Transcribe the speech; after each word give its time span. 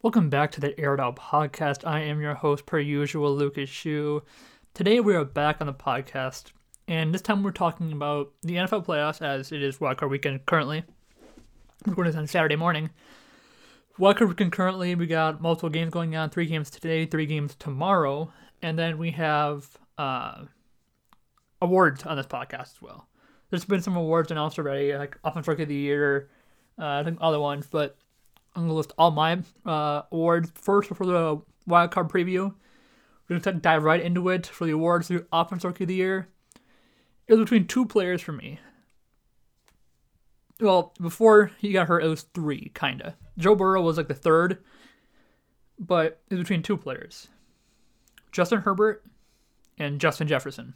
Welcome 0.00 0.30
back 0.30 0.52
to 0.52 0.60
the 0.60 0.78
Aired 0.78 1.00
podcast. 1.00 1.84
I 1.84 2.02
am 2.02 2.20
your 2.20 2.34
host, 2.34 2.66
per 2.66 2.78
usual, 2.78 3.34
Lucas 3.34 3.68
Schuh. 3.68 4.22
Today 4.72 5.00
we 5.00 5.16
are 5.16 5.24
back 5.24 5.56
on 5.60 5.66
the 5.66 5.74
podcast, 5.74 6.52
and 6.86 7.12
this 7.12 7.20
time 7.20 7.42
we're 7.42 7.50
talking 7.50 7.90
about 7.90 8.32
the 8.42 8.54
NFL 8.54 8.86
playoffs 8.86 9.20
as 9.20 9.50
it 9.50 9.60
is 9.60 9.78
wildcard 9.78 10.08
weekend 10.08 10.46
currently. 10.46 10.84
We're 11.84 12.04
this 12.04 12.14
on 12.14 12.28
Saturday 12.28 12.54
morning. 12.54 12.90
Wildcard 13.98 14.28
weekend 14.28 14.52
currently, 14.52 14.94
we 14.94 15.08
got 15.08 15.42
multiple 15.42 15.68
games 15.68 15.92
going 15.92 16.14
on. 16.14 16.30
Three 16.30 16.46
games 16.46 16.70
today, 16.70 17.04
three 17.04 17.26
games 17.26 17.56
tomorrow, 17.56 18.32
and 18.62 18.78
then 18.78 18.98
we 18.98 19.10
have 19.10 19.66
uh, 19.98 20.44
awards 21.60 22.04
on 22.04 22.16
this 22.16 22.26
podcast 22.26 22.60
as 22.60 22.80
well. 22.80 23.08
There's 23.50 23.64
been 23.64 23.82
some 23.82 23.96
awards 23.96 24.30
announced 24.30 24.60
already, 24.60 24.94
like 24.96 25.18
Offensive 25.24 25.48
Rookie 25.48 25.64
of 25.64 25.68
the 25.68 25.74
Year, 25.74 26.30
uh, 26.78 26.86
I 26.86 27.02
think 27.02 27.18
other 27.20 27.40
ones, 27.40 27.66
but 27.68 27.98
I'm 28.58 28.64
gonna 28.64 28.74
list 28.74 28.92
all 28.98 29.12
my 29.12 29.40
uh, 29.64 30.02
awards 30.10 30.50
first 30.56 30.88
for 30.88 31.06
the 31.06 31.40
wild 31.66 31.92
card 31.92 32.08
preview. 32.08 32.52
We're 33.28 33.38
gonna 33.38 33.60
dive 33.60 33.84
right 33.84 34.00
into 34.00 34.28
it 34.30 34.46
for 34.48 34.66
the 34.66 34.72
awards 34.72 35.06
for 35.06 35.26
Offensive 35.32 35.68
Rookie 35.68 35.84
of 35.84 35.88
the 35.88 35.94
Year. 35.94 36.28
It 37.28 37.34
was 37.34 37.44
between 37.44 37.68
two 37.68 37.86
players 37.86 38.20
for 38.20 38.32
me. 38.32 38.58
Well, 40.60 40.92
before 41.00 41.52
he 41.58 41.70
got 41.70 41.86
hurt, 41.86 42.02
it 42.02 42.08
was 42.08 42.22
three, 42.34 42.72
kinda. 42.74 43.16
Joe 43.38 43.54
Burrow 43.54 43.80
was 43.80 43.96
like 43.96 44.08
the 44.08 44.14
third, 44.14 44.58
but 45.78 46.20
it 46.28 46.34
was 46.34 46.42
between 46.42 46.64
two 46.64 46.76
players: 46.76 47.28
Justin 48.32 48.62
Herbert 48.62 49.04
and 49.78 50.00
Justin 50.00 50.26
Jefferson. 50.26 50.74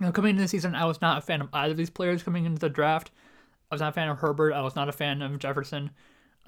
Now, 0.00 0.10
coming 0.10 0.30
into 0.30 0.42
the 0.42 0.48
season, 0.48 0.74
I 0.74 0.86
was 0.86 1.00
not 1.00 1.18
a 1.18 1.20
fan 1.20 1.42
of 1.42 1.48
either 1.52 1.72
of 1.72 1.76
these 1.76 1.90
players 1.90 2.24
coming 2.24 2.44
into 2.44 2.58
the 2.58 2.68
draft. 2.68 3.12
I 3.70 3.74
was 3.76 3.80
not 3.80 3.90
a 3.90 3.92
fan 3.92 4.08
of 4.08 4.18
Herbert. 4.18 4.52
I 4.52 4.62
was 4.62 4.74
not 4.74 4.88
a 4.88 4.92
fan 4.92 5.22
of 5.22 5.38
Jefferson. 5.38 5.90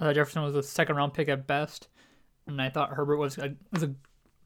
Thought 0.03 0.15
Jefferson 0.15 0.43
was 0.43 0.55
a 0.55 0.63
second 0.63 0.97
round 0.97 1.13
pick 1.13 1.29
at 1.29 1.47
best, 1.47 1.87
and 2.45 2.61
I 2.61 2.69
thought 2.69 2.91
Herbert 2.91 3.17
was 3.17 3.37
a 3.37 3.55
was 3.71 3.83
a 3.83 3.95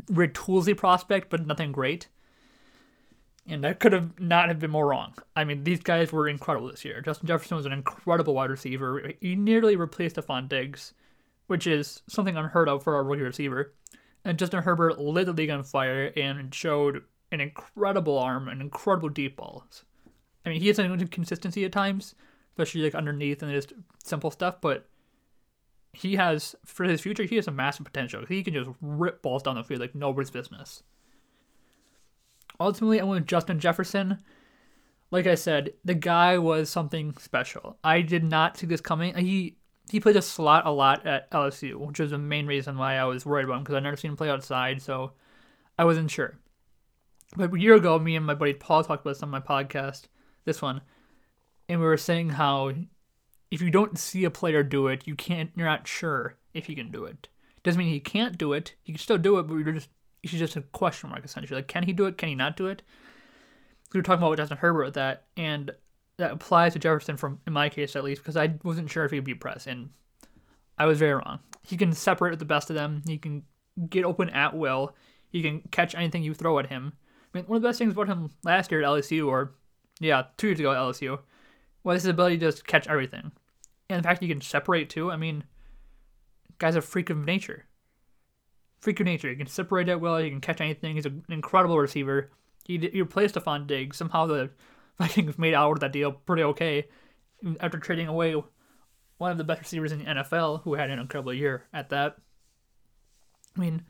very 0.08 0.30
toolsy 0.30 0.78
prospect, 0.78 1.30
but 1.30 1.48
nothing 1.48 1.72
great. 1.72 2.10
And 3.48 3.66
I 3.66 3.74
could 3.74 3.94
have 3.94 4.20
not 4.20 4.50
have 4.50 4.60
been 4.60 4.70
more 4.70 4.88
wrong. 4.88 5.14
I 5.36 5.46
mean, 5.46 5.64
these 5.64 5.82
guys 5.82 6.12
were 6.12 6.28
incredible 6.28 6.70
this 6.70 6.86
year. 6.86 7.02
Justin 7.02 7.28
Jefferson 7.28 7.58
was 7.58 7.66
an 7.66 7.72
incredible 7.72 8.36
wide 8.36 8.50
receiver. 8.50 9.14
He 9.22 9.36
nearly 9.36 9.76
replaced 9.76 10.18
Stefon 10.18 10.50
Diggs, 10.50 10.94
which 11.48 11.66
is 11.66 12.04
something 12.08 12.36
unheard 12.36 12.70
of 12.70 12.84
for 12.84 13.00
a 13.00 13.04
rookie 13.04 13.24
receiver. 13.24 13.74
And 14.26 14.38
Justin 14.38 14.64
Herbert 14.64 15.00
lit 15.00 15.26
the 15.26 15.34
league 15.34 15.50
on 15.50 15.64
fire 15.64 16.12
and 16.16 16.54
showed 16.54 17.04
an 17.32 17.40
incredible 17.40 18.20
arm 18.20 18.48
and 18.50 18.62
incredible 18.62 19.10
deep 19.10 19.38
balls. 19.38 19.86
I 20.46 20.50
mean, 20.50 20.62
he 20.62 20.68
has 20.68 20.78
an 20.78 20.92
inconsistency 20.92 21.64
at 21.66 21.72
times, 21.72 22.16
especially 22.52 22.84
like 22.84 22.96
underneath 22.96 23.42
and 23.42 23.52
just 23.52 23.74
simple 24.04 24.30
stuff, 24.30 24.60
but 24.62 24.88
he 25.94 26.16
has 26.16 26.56
for 26.66 26.84
his 26.84 27.02
future 27.02 27.24
he 27.24 27.36
has 27.36 27.48
a 27.48 27.52
massive 27.52 27.86
potential. 27.86 28.24
He 28.28 28.44
can 28.44 28.54
just 28.54 28.70
rip 28.82 29.22
balls 29.22 29.44
down 29.44 29.56
the 29.56 29.64
field 29.64 29.82
like 29.82 29.96
nobody's 29.96 30.30
business. 30.30 30.84
Ultimately, 32.60 33.00
I 33.00 33.04
went 33.04 33.22
with 33.22 33.30
Justin 33.30 33.60
Jefferson. 33.60 34.20
Like 35.10 35.28
I 35.28 35.36
said, 35.36 35.74
the 35.86 35.94
guy 35.94 36.38
was 36.38 36.70
something 36.70 37.16
special. 37.18 37.78
I 37.84 38.02
did 38.02 38.24
not 38.24 38.58
see 38.58 38.68
this 38.68 38.82
coming. 38.82 39.16
He 39.16 39.58
he 39.90 40.00
played 40.00 40.18
a 40.18 40.22
slot 40.22 40.66
a 40.66 40.72
lot 40.72 41.08
at 41.08 41.32
LSU, 41.32 41.76
which 41.76 42.00
was 42.00 42.12
the 42.12 42.18
main 42.18 42.46
reason 42.46 42.78
why 42.78 42.96
I 42.96 43.06
was 43.06 43.26
worried 43.26 43.46
about 43.46 43.58
him 43.58 43.64
because 43.64 43.76
I 43.76 43.80
never 43.80 43.96
seen 43.96 44.12
him 44.12 44.18
play 44.18 44.30
outside, 44.30 44.82
so 44.82 45.14
I 45.80 45.86
wasn't 45.86 46.12
sure. 46.12 46.38
But 47.36 47.54
a 47.54 47.60
year 47.60 47.76
ago, 47.76 47.98
me 47.98 48.16
and 48.16 48.26
my 48.26 48.34
buddy 48.34 48.54
Paul 48.54 48.84
talked 48.84 49.06
about 49.06 49.12
this 49.12 49.24
on 49.24 49.30
my 49.30 49.40
podcast, 49.40 50.04
this 50.46 50.62
one, 50.62 50.82
and 51.70 51.80
we 51.80 51.86
were 51.86 51.98
saying 51.98 52.30
how 52.30 52.74
if 53.52 53.62
you 53.62 53.70
don't 53.70 53.98
see 53.98 54.24
a 54.24 54.32
player 54.32 54.64
do 54.64 54.88
it, 54.88 55.04
you 55.06 55.16
can't. 55.16 55.52
You're 55.56 55.68
not 55.68 55.88
sure 55.88 56.38
if 56.54 56.66
he 56.66 56.76
can 56.76 56.92
do 56.92 57.06
it. 57.06 57.28
Doesn't 57.64 57.80
mean 57.80 57.90
he 57.90 58.00
can't 58.00 58.38
do 58.38 58.54
it. 58.54 58.76
He 58.84 58.94
can 58.94 59.00
still 59.00 59.18
do 59.18 59.40
it, 59.40 59.44
but 59.44 59.56
you're 59.56 59.74
just 59.74 59.90
it's 60.24 60.34
just 60.34 60.56
a 60.56 60.62
question 60.62 61.10
mark 61.10 61.24
essentially. 61.24 61.58
Like, 61.58 61.68
can 61.68 61.84
he 61.84 61.94
do 61.94 62.06
it? 62.06 62.18
Can 62.18 62.30
he 62.30 62.36
not 62.36 62.58
do 62.58 62.68
it? 62.68 62.82
We 63.94 64.00
were 64.00 64.04
talking 64.04 64.24
about 64.24 64.38
Justin 64.38 64.58
Herbert 64.58 64.86
with 64.86 64.94
that, 64.96 65.26
and 65.38 65.72
that 66.18 66.32
applies 66.32 66.74
to 66.74 66.80
Jefferson 66.80 67.18
from 67.18 67.40
in 67.48 67.54
my 67.54 67.70
case 67.70 67.96
at 67.96 68.04
least 68.04 68.22
because 68.22 68.38
I 68.38 68.56
wasn't 68.64 68.90
sure 68.90 69.06
if 69.06 69.12
he 69.12 69.18
would 69.18 69.26
be 69.26 69.36
press, 69.36 69.68
and 69.68 69.90
I 70.78 70.86
was 70.86 71.00
very 71.00 71.14
wrong. 71.14 71.40
He 71.64 71.78
can 71.78 71.94
separate 71.94 72.32
with 72.32 72.40
the 72.40 72.46
best 72.46 72.70
of 72.70 72.76
them. 72.76 73.04
He 73.06 73.18
can 73.18 73.44
get 73.90 74.06
open 74.06 74.30
at 74.30 74.56
will. 74.56 74.96
He 75.30 75.42
can 75.42 75.62
catch 75.72 75.96
anything 75.96 76.24
you 76.24 76.34
throw 76.34 76.60
at 76.60 76.68
him. 76.68 76.94
I 77.34 77.38
mean, 77.38 77.46
one 77.46 77.58
of 77.58 77.62
the 77.62 77.68
best 77.68 77.80
things 77.80 77.94
about 77.94 78.08
him 78.08 78.32
last 78.44 78.72
year 78.72 78.82
at 78.82 78.88
LSU, 78.88 79.28
or 79.28 79.54
yeah, 80.00 80.24
two 80.38 80.48
years 80.48 80.60
ago 80.60 80.72
at 80.72 80.78
LSU, 80.78 81.20
was 81.88 82.04
his 82.04 82.10
ability 82.10 82.38
to 82.38 82.46
just 82.48 82.68
catch 82.68 82.88
everything. 82.88 83.32
And 83.90 84.00
the 84.00 84.04
fact 84.08 84.22
he 84.22 84.28
can 84.28 84.42
separate 84.42 84.90
too. 84.90 85.10
I 85.10 85.16
mean, 85.16 85.46
guy's 86.58 86.76
a 86.76 86.82
freak 86.82 87.10
of 87.10 87.26
nature. 87.26 87.66
Freak 88.82 89.00
of 89.00 89.06
nature. 89.06 89.30
He 89.30 89.36
can 89.36 89.48
separate 89.48 89.88
it 89.88 90.02
well. 90.02 90.18
He 90.18 90.30
can 90.30 90.42
catch 90.42 90.60
anything. 90.60 90.96
He's 90.96 91.06
an 91.06 91.24
incredible 91.30 91.80
receiver. 91.80 92.30
He, 92.66 92.78
he 92.78 93.02
replaced 93.02 93.36
Stefon 93.36 93.68
Diggs. 93.68 93.96
Somehow 93.96 94.26
the 94.26 94.50
Vikings 95.00 95.40
made 95.40 95.54
out 95.54 95.72
of 95.72 95.80
that 95.80 95.94
deal 95.94 96.12
pretty 96.12 96.44
okay 96.44 96.88
after 97.62 97.78
trading 97.78 98.08
away 98.08 98.36
one 99.18 99.32
of 99.32 99.38
the 99.38 99.44
best 99.44 99.62
receivers 99.62 99.92
in 99.92 100.00
the 100.00 100.06
NFL, 100.06 100.64
who 100.64 100.74
had 100.74 100.90
an 100.90 101.00
incredible 101.00 101.34
year 101.34 101.66
at 101.74 101.90
that. 101.90 102.18
I 103.56 103.60
mean, 103.60 103.84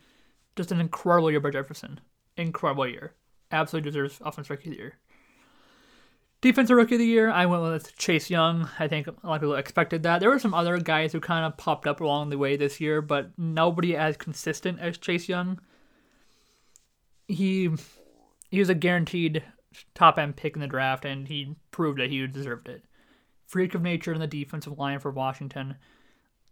just 0.56 0.72
an 0.72 0.80
incredible 0.80 1.32
year 1.32 1.40
by 1.40 1.50
Jefferson. 1.50 2.00
Incredible 2.38 2.88
year. 2.88 3.14
Absolutely 3.52 3.90
deserves 3.90 4.20
offensive 4.22 4.52
rookie 4.52 4.70
of 4.70 4.76
the 4.76 4.82
year. 4.82 4.94
Defensive 6.40 6.78
rookie 6.78 6.96
of 6.96 7.00
the 7.00 7.06
year, 7.06 7.32
I 7.32 7.48
went 7.48 7.64
with 7.64 7.98
Chase 7.98 8.30
Young. 8.30 8.70
I 8.78 8.88
think 8.88 9.08
a 9.08 9.14
lot 9.24 9.36
of 9.36 9.42
people 9.42 9.56
expected 9.56 10.04
that. 10.04 10.20
There 10.20 10.30
were 10.30 10.38
some 10.38 10.54
other 10.54 10.78
guys 10.78 11.12
who 11.12 11.20
kind 11.20 11.44
of 11.44 11.58
popped 11.58 11.88
up 11.88 12.00
along 12.00 12.30
the 12.30 12.38
way 12.38 12.56
this 12.56 12.80
year, 12.80 13.02
but 13.02 13.32
nobody 13.38 13.96
as 13.96 14.18
consistent 14.18 14.80
as 14.80 15.00
Chase 15.00 15.28
Young. 15.28 15.60
He 17.28 17.70
he 18.52 18.60
was 18.60 18.70
a 18.70 18.76
guaranteed 18.76 19.44
top 19.96 20.20
end 20.20 20.36
pick 20.36 20.56
in 20.56 20.62
the 20.62 20.68
draft, 20.68 21.06
and 21.06 21.28
he 21.28 21.56
proved 21.72 22.00
that 22.00 22.12
he 22.12 22.26
deserved 22.28 22.70
it. 22.70 22.86
Freak 23.48 23.74
of 23.74 23.82
nature 23.82 24.14
in 24.14 24.20
the 24.20 24.28
defensive 24.28 24.78
line 24.78 25.00
for 25.00 25.10
Washington, 25.10 25.76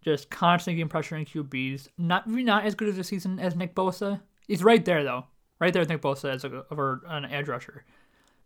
just 0.01 0.31
constantly 0.31 0.78
getting 0.78 0.90
pressure 0.90 1.16
in 1.16 1.25
QBs. 1.25 1.90
Not 2.00 2.28
not 2.28 2.66
as 2.66 2.74
good 2.74 2.90
as 2.90 2.97
a 2.97 3.03
season 3.03 3.40
as 3.40 3.56
Nick 3.56 3.75
Bosa. 3.75 4.22
He's 4.47 4.63
right 4.63 4.84
there 4.84 5.03
though, 5.03 5.25
right 5.59 5.72
there 5.72 5.84
with 5.84 5.90
Nick 5.90 6.01
Bosa 6.01 6.34
as 6.34 6.44
a, 6.44 6.66
an 7.07 7.25
edge 7.25 7.47
rusher. 7.47 7.85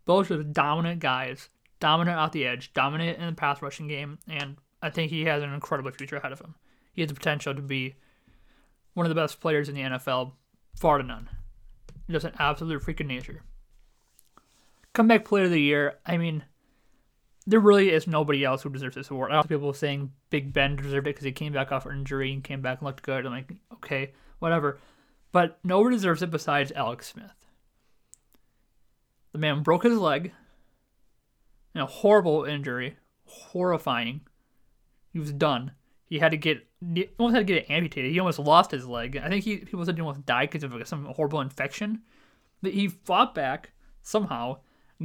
Both 0.04 0.30
are 0.30 0.42
dominant 0.42 1.00
guys, 1.00 1.48
dominant 1.78 2.18
off 2.18 2.32
the 2.32 2.46
edge, 2.46 2.72
dominant 2.72 3.18
in 3.18 3.26
the 3.26 3.32
pass 3.32 3.62
rushing 3.62 3.88
game, 3.88 4.18
and 4.28 4.56
I 4.82 4.90
think 4.90 5.10
he 5.10 5.24
has 5.24 5.42
an 5.42 5.52
incredible 5.52 5.90
future 5.92 6.16
ahead 6.16 6.32
of 6.32 6.40
him. 6.40 6.54
He 6.92 7.02
has 7.02 7.08
the 7.08 7.14
potential 7.14 7.54
to 7.54 7.62
be 7.62 7.94
one 8.94 9.06
of 9.06 9.10
the 9.10 9.20
best 9.20 9.40
players 9.40 9.68
in 9.68 9.74
the 9.74 9.82
NFL, 9.82 10.32
far 10.74 10.98
to 10.98 11.04
none. 11.04 11.28
Just 12.10 12.24
an 12.24 12.34
absolute 12.38 12.82
freaking 12.82 13.06
nature. 13.06 13.42
Comeback 14.92 15.24
player 15.24 15.44
of 15.44 15.50
the 15.50 15.60
year, 15.60 15.98
I 16.04 16.16
mean, 16.16 16.44
there 17.46 17.60
really 17.60 17.90
is 17.90 18.06
nobody 18.06 18.44
else 18.44 18.62
who 18.62 18.70
deserves 18.70 18.96
this 18.96 19.10
award. 19.10 19.30
I 19.30 19.36
know 19.36 19.42
people 19.42 19.72
saying 19.72 20.12
Big 20.30 20.52
Ben 20.52 20.76
deserved 20.76 21.06
it 21.06 21.10
because 21.10 21.24
he 21.24 21.32
came 21.32 21.52
back 21.52 21.72
off 21.72 21.86
an 21.86 21.98
injury 21.98 22.32
and 22.32 22.44
came 22.44 22.60
back 22.60 22.78
and 22.78 22.86
looked 22.86 23.02
good. 23.02 23.24
I'm 23.24 23.32
like, 23.32 23.52
okay, 23.74 24.12
whatever. 24.40 24.78
But 25.32 25.58
nobody 25.62 25.96
deserves 25.96 26.22
it 26.22 26.30
besides 26.30 26.72
Alex 26.72 27.08
Smith. 27.08 27.39
The 29.32 29.38
man 29.38 29.62
broke 29.62 29.84
his 29.84 29.98
leg 29.98 30.32
in 31.74 31.80
a 31.80 31.86
horrible 31.86 32.44
injury, 32.44 32.96
horrifying. 33.24 34.22
He 35.12 35.18
was 35.18 35.32
done. 35.32 35.72
He 36.06 36.18
had 36.18 36.32
to 36.32 36.36
get 36.36 36.66
almost 37.18 37.34
had 37.34 37.46
to 37.46 37.52
get 37.52 37.62
it 37.62 37.70
amputated. 37.70 38.10
He 38.10 38.18
almost 38.18 38.38
lost 38.38 38.70
his 38.70 38.86
leg. 38.86 39.16
I 39.16 39.28
think 39.28 39.44
he 39.44 39.58
people 39.58 39.84
said 39.84 39.96
he 39.96 40.00
almost 40.00 40.26
died 40.26 40.50
because 40.50 40.64
of 40.64 40.88
some 40.88 41.04
horrible 41.04 41.40
infection. 41.40 42.02
But 42.62 42.72
he 42.72 42.88
fought 42.88 43.34
back 43.34 43.72
somehow, 44.02 44.58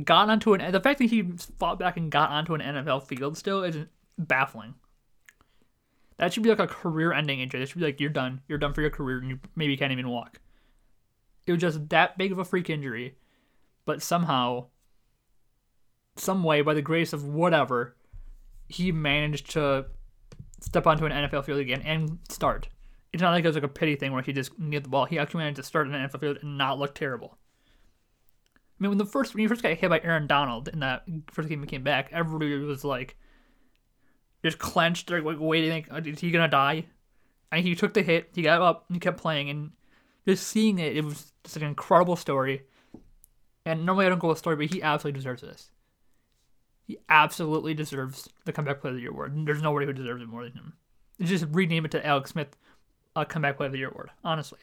got 0.03 0.29
onto 0.29 0.53
an 0.53 0.71
the 0.71 0.79
fact 0.79 0.99
that 0.99 1.05
he 1.05 1.23
fought 1.59 1.79
back 1.79 1.97
and 1.97 2.11
got 2.11 2.31
onto 2.31 2.55
an 2.55 2.61
NFL 2.61 3.07
field 3.07 3.37
still 3.37 3.63
is 3.63 3.85
baffling. 4.17 4.75
That 6.17 6.33
should 6.33 6.43
be 6.43 6.49
like 6.49 6.59
a 6.59 6.67
career-ending 6.67 7.41
injury. 7.41 7.59
That 7.59 7.67
should 7.67 7.79
be 7.79 7.85
like 7.85 7.99
you're 7.99 8.09
done. 8.09 8.41
You're 8.47 8.57
done 8.57 8.73
for 8.73 8.81
your 8.81 8.89
career, 8.89 9.19
and 9.19 9.29
you 9.29 9.39
maybe 9.55 9.75
can't 9.75 9.91
even 9.91 10.09
walk. 10.09 10.39
It 11.45 11.51
was 11.51 11.61
just 11.61 11.89
that 11.89 12.17
big 12.17 12.31
of 12.31 12.39
a 12.39 12.45
freak 12.45 12.69
injury 12.69 13.15
but 13.85 14.01
somehow, 14.01 14.67
some 16.15 16.43
way, 16.43 16.61
by 16.61 16.73
the 16.73 16.81
grace 16.81 17.13
of 17.13 17.25
whatever, 17.25 17.95
he 18.67 18.91
managed 18.91 19.51
to 19.51 19.85
step 20.59 20.87
onto 20.87 21.05
an 21.05 21.11
NFL 21.11 21.45
field 21.45 21.59
again 21.59 21.81
and 21.83 22.19
start. 22.29 22.67
It's 23.13 23.21
not 23.21 23.31
like 23.31 23.43
it 23.45 23.47
was 23.47 23.55
like 23.55 23.63
a 23.63 23.69
pity 23.69 23.95
thing 23.95 24.11
where 24.11 24.23
he 24.23 24.33
just 24.33 24.57
needed 24.59 24.85
the 24.85 24.89
ball. 24.89 25.05
He 25.05 25.19
actually 25.19 25.39
managed 25.39 25.57
to 25.57 25.63
start 25.63 25.87
an 25.87 25.93
NFL 25.93 26.19
field 26.19 26.37
and 26.41 26.57
not 26.57 26.79
look 26.79 26.95
terrible. 26.95 27.37
I 28.77 28.83
mean, 28.83 28.89
when 28.89 28.97
the 28.97 29.05
first 29.05 29.33
when 29.33 29.41
he 29.41 29.47
first 29.47 29.63
got 29.63 29.73
hit 29.73 29.89
by 29.89 30.01
Aaron 30.03 30.27
Donald 30.27 30.67
in 30.67 30.79
that 30.79 31.05
first 31.31 31.47
game 31.47 31.61
he 31.61 31.67
came 31.67 31.83
back, 31.83 32.09
everybody 32.11 32.57
was 32.57 32.83
like 32.83 33.15
just 34.43 34.59
clenched, 34.59 35.09
like 35.09 35.23
waiting, 35.39 35.71
like, 35.71 35.87
oh, 35.91 35.97
is 35.97 36.19
he 36.19 36.31
gonna 36.31 36.49
die? 36.49 36.85
And 37.51 37.63
he 37.65 37.73
took 37.73 37.93
the 37.93 38.01
hit, 38.01 38.31
he 38.33 38.41
got 38.41 38.61
up, 38.61 38.85
and 38.89 38.95
he 38.95 38.99
kept 38.99 39.17
playing, 39.17 39.49
and 39.49 39.71
just 40.27 40.47
seeing 40.47 40.79
it, 40.79 40.97
it 40.97 41.05
was 41.05 41.31
just 41.43 41.55
an 41.55 41.63
incredible 41.63 42.17
story. 42.17 42.63
And 43.65 43.85
normally 43.85 44.05
I 44.05 44.09
don't 44.09 44.19
go 44.19 44.27
with 44.29 44.37
story, 44.37 44.55
but 44.55 44.73
he 44.73 44.81
absolutely 44.81 45.19
deserves 45.19 45.41
this. 45.41 45.71
He 46.85 46.99
absolutely 47.09 47.73
deserves 47.73 48.29
the 48.45 48.53
comeback 48.53 48.79
player 48.79 48.91
of 48.91 48.97
the 48.97 49.01
year 49.01 49.11
award. 49.11 49.33
There's 49.45 49.61
nobody 49.61 49.87
who 49.87 49.93
deserves 49.93 50.21
it 50.21 50.29
more 50.29 50.43
than 50.43 50.53
him. 50.53 50.73
Just 51.19 51.45
rename 51.49 51.85
it 51.85 51.91
to 51.91 52.05
Alex 52.05 52.31
Smith 52.31 52.55
a 53.15 53.25
comeback 53.25 53.57
player 53.57 53.67
of 53.67 53.71
the 53.71 53.79
year 53.79 53.89
award, 53.89 54.11
honestly. 54.23 54.59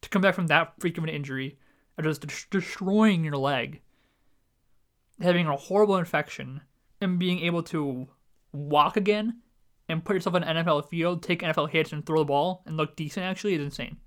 To 0.00 0.08
come 0.08 0.22
back 0.22 0.34
from 0.34 0.48
that 0.48 0.72
freak 0.80 0.98
of 0.98 1.04
an 1.04 1.10
injury, 1.10 1.58
and 1.96 2.04
just 2.04 2.50
destroying 2.50 3.22
your 3.22 3.36
leg, 3.36 3.80
having 5.20 5.46
a 5.46 5.56
horrible 5.56 5.98
infection, 5.98 6.62
and 7.00 7.18
being 7.18 7.40
able 7.40 7.62
to 7.64 8.08
walk 8.52 8.96
again 8.96 9.40
and 9.88 10.04
put 10.04 10.14
yourself 10.14 10.34
on 10.34 10.42
an 10.42 10.64
NFL 10.64 10.88
field, 10.88 11.22
take 11.22 11.42
NFL 11.42 11.70
hits, 11.70 11.92
and 11.92 12.04
throw 12.04 12.20
the 12.20 12.24
ball 12.24 12.62
and 12.66 12.76
look 12.76 12.96
decent 12.96 13.26
actually 13.26 13.54
is 13.54 13.62
insane. 13.62 13.98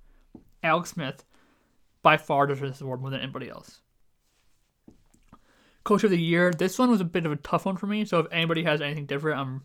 Alex 0.62 0.90
Smith, 0.90 1.24
by 2.06 2.16
far, 2.16 2.46
deserves 2.46 2.70
this 2.70 2.80
award 2.80 3.00
more 3.00 3.10
than 3.10 3.20
anybody 3.20 3.48
else. 3.48 3.80
Coach 5.82 6.04
of 6.04 6.10
the 6.12 6.16
year. 6.16 6.52
This 6.52 6.78
one 6.78 6.88
was 6.88 7.00
a 7.00 7.04
bit 7.04 7.26
of 7.26 7.32
a 7.32 7.36
tough 7.36 7.66
one 7.66 7.76
for 7.76 7.88
me. 7.88 8.04
So 8.04 8.20
if 8.20 8.28
anybody 8.30 8.62
has 8.62 8.80
anything 8.80 9.06
different, 9.06 9.40
I'm 9.40 9.62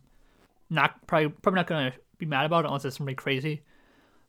not 0.68 1.06
probably 1.06 1.30
probably 1.30 1.58
not 1.58 1.68
gonna 1.68 1.94
be 2.18 2.26
mad 2.26 2.48
about 2.48 2.66
it 2.66 2.70
unless 2.70 2.84
it's 2.84 2.98
somebody 2.98 3.14
crazy. 3.14 3.62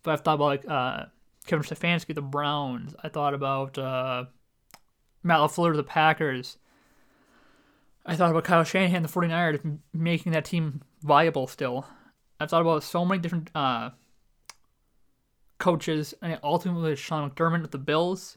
But 0.03 0.11
I've 0.11 0.21
thought 0.21 0.35
about 0.35 0.45
like 0.45 0.69
uh, 0.69 1.07
Kevin 1.47 1.65
Stefanski, 1.65 2.15
the 2.15 2.21
Browns. 2.21 2.95
I 3.03 3.09
thought 3.09 3.33
about 3.33 3.79
uh, 3.79 4.27
Matt 5.23 5.39
LaFleur, 5.39 5.75
the 5.75 5.83
Packers. 5.83 6.59
I 8.05 8.15
thought 8.15 8.31
about 8.31 8.45
Kyle 8.45 8.63
Shanahan, 8.63 9.05
the 9.05 9.09
49ers, 9.09 9.79
making 9.95 10.33
that 10.33 10.45
team 10.45 10.83
viable 11.03 11.47
still. 11.47 11.87
I've 12.39 12.51
thought 12.51 12.61
about 12.61 12.83
so 12.83 13.07
many 13.07 13.23
different 13.23 13.51
uh, 13.55 13.89
coaches, 15.63 16.15
and 16.21 16.39
ultimately 16.43 16.97
Sean 16.97 17.31
McDermott 17.31 17.63
with 17.63 17.71
the 17.71 17.79
Bills 17.79 18.37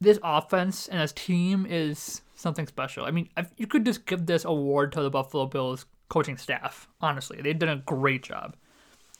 this 0.00 0.18
offense 0.22 0.88
and 0.88 1.00
this 1.00 1.12
team 1.12 1.66
is 1.68 2.22
something 2.34 2.66
special. 2.66 3.04
I 3.04 3.10
mean, 3.10 3.28
you 3.56 3.66
could 3.66 3.84
just 3.84 4.06
give 4.06 4.26
this 4.26 4.44
award 4.44 4.92
to 4.92 5.02
the 5.02 5.10
Buffalo 5.10 5.46
Bills 5.46 5.86
coaching 6.08 6.36
staff. 6.36 6.88
Honestly, 7.00 7.40
they've 7.42 7.58
done 7.58 7.68
a 7.68 7.76
great 7.76 8.22
job. 8.22 8.56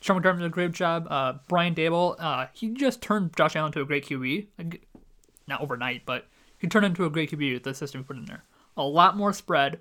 Sean 0.00 0.20
McDermott 0.20 0.38
did 0.38 0.46
a 0.46 0.50
great 0.50 0.72
job. 0.72 1.08
Uh, 1.10 1.34
Brian 1.48 1.74
Daboll, 1.74 2.14
uh, 2.20 2.46
he 2.52 2.68
just 2.70 3.02
turned 3.02 3.36
Josh 3.36 3.56
Allen 3.56 3.70
into 3.70 3.80
a 3.80 3.84
great 3.84 4.06
QB. 4.06 4.46
Like, 4.56 4.86
not 5.48 5.60
overnight, 5.60 6.02
but 6.06 6.28
he 6.58 6.68
turned 6.68 6.86
into 6.86 7.04
a 7.04 7.10
great 7.10 7.32
QB 7.32 7.54
with 7.54 7.62
the 7.64 7.74
system 7.74 8.02
he 8.02 8.04
put 8.04 8.16
in 8.16 8.26
there. 8.26 8.44
A 8.76 8.82
lot 8.82 9.16
more 9.16 9.32
spread, 9.32 9.80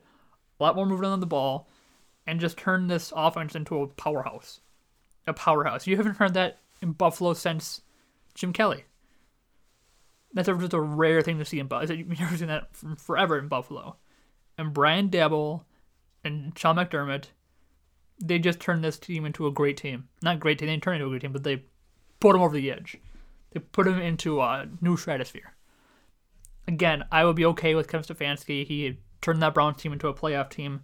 a 0.59 0.63
lot 0.63 0.75
more 0.75 0.87
movement 0.87 1.13
on 1.13 1.19
the 1.19 1.27
ball, 1.27 1.67
and 2.25 2.39
just 2.39 2.57
turned 2.57 2.89
this 2.89 3.13
offense 3.15 3.53
into 3.53 3.79
a 3.79 3.87
powerhouse. 3.87 4.61
A 5.27 5.33
powerhouse. 5.33 5.85
You 5.85 5.97
haven't 5.97 6.17
heard 6.17 6.33
that 6.35 6.59
in 6.81 6.93
Buffalo 6.93 7.33
since 7.33 7.81
Jim 8.33 8.53
Kelly. 8.53 8.85
That's 10.33 10.47
just 10.47 10.73
a 10.73 10.79
rare 10.79 11.21
thing 11.21 11.37
to 11.39 11.45
see 11.45 11.59
in 11.59 11.67
Buffalo. 11.67 11.97
You've 11.97 12.19
never 12.19 12.37
seen 12.37 12.47
that 12.47 12.75
from 12.75 12.95
forever 12.95 13.37
in 13.37 13.47
Buffalo. 13.47 13.97
And 14.57 14.73
Brian 14.73 15.09
Daboll 15.09 15.63
and 16.23 16.57
Sean 16.57 16.77
McDermott, 16.77 17.25
they 18.23 18.39
just 18.39 18.59
turned 18.59 18.83
this 18.83 18.97
team 18.97 19.25
into 19.25 19.47
a 19.47 19.51
great 19.51 19.77
team. 19.77 20.07
Not 20.21 20.39
great 20.39 20.59
team, 20.59 20.67
they 20.67 20.73
didn't 20.73 20.83
turn 20.83 20.95
into 20.95 21.07
a 21.07 21.09
great 21.09 21.21
team, 21.21 21.33
but 21.33 21.43
they 21.43 21.65
put 22.19 22.33
them 22.33 22.41
over 22.41 22.55
the 22.55 22.71
edge. 22.71 22.97
They 23.51 23.59
put 23.59 23.85
them 23.85 23.99
into 23.99 24.41
a 24.41 24.67
new 24.81 24.97
stratosphere. 24.97 25.53
Again, 26.67 27.03
I 27.11 27.23
would 27.23 27.35
be 27.35 27.45
okay 27.45 27.75
with 27.75 27.87
Kevin 27.87 28.05
Stefanski. 28.05 28.65
He 28.65 28.99
turned 29.21 29.41
that 29.41 29.53
Browns 29.53 29.81
team 29.81 29.93
into 29.93 30.07
a 30.07 30.13
playoff 30.13 30.49
team 30.49 30.81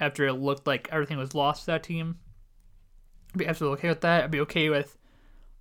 after 0.00 0.26
it 0.26 0.34
looked 0.34 0.66
like 0.66 0.88
everything 0.90 1.18
was 1.18 1.34
lost 1.34 1.64
to 1.64 1.66
that 1.72 1.82
team. 1.82 2.18
I'd 3.34 3.38
be 3.38 3.46
absolutely 3.46 3.78
okay 3.78 3.88
with 3.88 4.00
that. 4.00 4.24
I'd 4.24 4.30
be 4.30 4.40
okay 4.40 4.68
with 4.68 4.96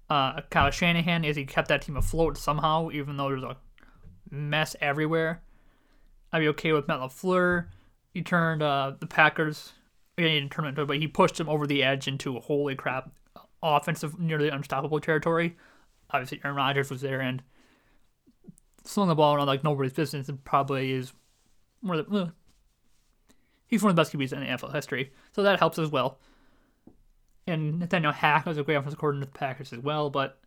uh, 0.09 0.41
Kyle 0.49 0.71
Shanahan 0.71 1.23
is 1.23 1.35
he 1.35 1.45
kept 1.45 1.67
that 1.67 1.83
team 1.83 1.95
afloat 1.95 2.37
somehow, 2.37 2.89
even 2.91 3.17
though 3.17 3.29
there's 3.29 3.43
a 3.43 3.57
mess 4.29 4.75
everywhere. 4.81 5.41
I'd 6.31 6.39
be 6.39 6.47
okay 6.49 6.71
with 6.71 6.87
Matt 6.87 6.99
LaFleur. 6.99 7.67
He 8.13 8.23
turned 8.23 8.63
uh, 8.63 8.93
the 8.99 9.05
Packers, 9.05 9.73
he 10.17 10.23
didn't 10.23 10.51
turn 10.51 10.65
into 10.65 10.85
but 10.85 10.97
he 10.97 11.07
pushed 11.07 11.35
them 11.35 11.47
over 11.47 11.67
the 11.67 11.83
edge 11.83 12.07
into 12.07 12.39
holy 12.39 12.75
crap, 12.75 13.11
offensive, 13.61 14.19
nearly 14.19 14.49
unstoppable 14.49 14.99
territory. 14.99 15.55
Obviously, 16.09 16.41
Aaron 16.43 16.57
Rodgers 16.57 16.89
was 16.89 17.01
there 17.01 17.21
and 17.21 17.43
slung 18.83 19.09
the 19.09 19.15
ball 19.15 19.35
around 19.35 19.45
like 19.45 19.63
nobody's 19.63 19.93
business 19.93 20.27
and 20.27 20.43
probably 20.43 20.91
is 20.91 21.13
more 21.83 21.97
than, 21.97 22.15
uh, 22.15 22.29
he's 23.67 23.83
one 23.83 23.91
of 23.91 23.95
the 23.95 23.99
best 23.99 24.11
QBs 24.11 24.33
in 24.33 24.39
NFL 24.39 24.73
history. 24.73 25.13
So 25.33 25.43
that 25.43 25.59
helps 25.59 25.77
as 25.77 25.89
well 25.89 26.17
and 27.49 27.79
Nathaniel 27.79 28.11
Hackett 28.11 28.47
was 28.47 28.57
a 28.57 28.63
great 28.63 28.75
offensive 28.75 28.99
coordinator 28.99 29.27
with 29.27 29.33
the 29.33 29.39
Packers 29.39 29.73
as 29.73 29.79
well. 29.79 30.09
But 30.09 30.39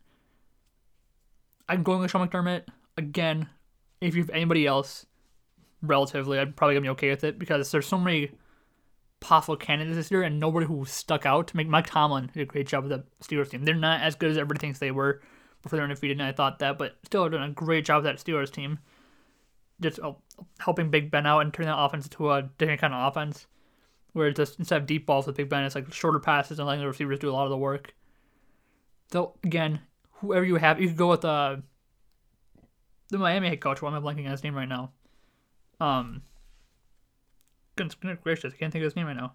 I'm 1.69 1.83
going 1.83 2.01
with 2.01 2.11
Sean 2.11 2.27
McDermott 2.27 2.65
again. 2.97 3.49
If 4.01 4.15
you 4.15 4.23
have 4.23 4.31
anybody 4.31 4.67
else, 4.67 5.07
relatively, 5.83 6.39
I'm 6.39 6.53
probably 6.53 6.75
gonna 6.75 6.85
be 6.85 6.91
okay 6.91 7.11
with 7.11 7.25
it 7.25 7.39
because 7.39 7.71
there's 7.71 7.87
so 7.87 7.99
many 7.99 8.31
possible 9.21 9.57
candidates 9.57 9.97
this 9.97 10.11
year 10.11 10.23
and 10.23 10.41
nobody 10.41 10.67
who 10.67 10.85
stuck 10.85 11.25
out. 11.25 11.49
To 11.49 11.57
make 11.57 11.69
Mike 11.69 11.87
Tomlin 11.87 12.31
did 12.33 12.43
a 12.43 12.47
great 12.47 12.67
job 12.67 12.85
with 12.85 12.91
the 12.91 13.05
Steelers 13.25 13.51
team. 13.51 13.65
They're 13.65 13.75
not 13.75 14.03
as 14.03 14.17
good 14.17 14.31
as 14.31 14.37
everybody 14.37 14.61
thinks 14.61 14.79
they 14.79 14.91
were 14.91 15.23
before 15.63 15.77
they're 15.77 15.85
undefeated, 15.85 16.19
and 16.19 16.27
I 16.27 16.33
thought 16.33 16.59
that, 16.59 16.77
but 16.77 16.97
still 17.05 17.29
doing 17.29 17.43
a 17.43 17.51
great 17.51 17.85
job 17.85 18.03
with 18.03 18.13
that 18.13 18.25
Steelers 18.25 18.51
team. 18.51 18.81
Just 19.81 20.01
uh, 20.01 20.13
helping 20.59 20.91
Big 20.91 21.11
Ben 21.11 21.27
out 21.27 21.41
and 21.41 21.55
turning 21.55 21.69
that 21.69 21.79
offense 21.79 22.07
into 22.07 22.31
a 22.31 22.43
different 22.59 22.81
kind 22.81 22.95
of 22.95 23.11
offense 23.11 23.47
where 24.13 24.29
it's 24.29 24.37
just 24.37 24.59
instead 24.59 24.81
of 24.81 24.87
deep 24.87 25.07
balls 25.07 25.27
with 25.27 25.37
Big 25.37 25.49
Ben, 25.49 25.65
it's 25.65 25.75
like 25.75 25.93
shorter 25.93 26.19
passes 26.19 26.59
and 26.59 26.67
letting 26.67 26.83
the 26.83 26.89
receivers 26.89 27.19
do 27.19 27.31
a 27.31 27.33
lot 27.33 27.45
of 27.45 27.51
the 27.51 27.57
work. 27.57 27.95
So 29.11 29.35
again, 29.45 29.81
whoever 30.15 30.45
you 30.45 30.57
have, 30.57 30.81
you 30.81 30.89
could 30.89 30.97
go 30.97 31.09
with 31.09 31.25
uh, 31.25 31.57
the 33.11 33.19
Miami 33.19 33.49
head 33.49 33.61
coach. 33.61 33.83
Why 33.83 33.95
am 33.95 33.95
I 33.95 34.01
blanking 34.01 34.25
on 34.25 34.31
his 34.31 34.45
name 34.45 34.55
right 34.55 34.69
now? 34.69 34.93
Um, 35.81 36.23
goodness 37.77 37.97
gracious, 38.23 38.55
I 38.55 38.57
can't 38.57 38.73
think 38.73 38.83
of 38.83 38.87
his 38.87 38.97
name 38.97 39.07
right 39.07 39.17
now. 39.17 39.35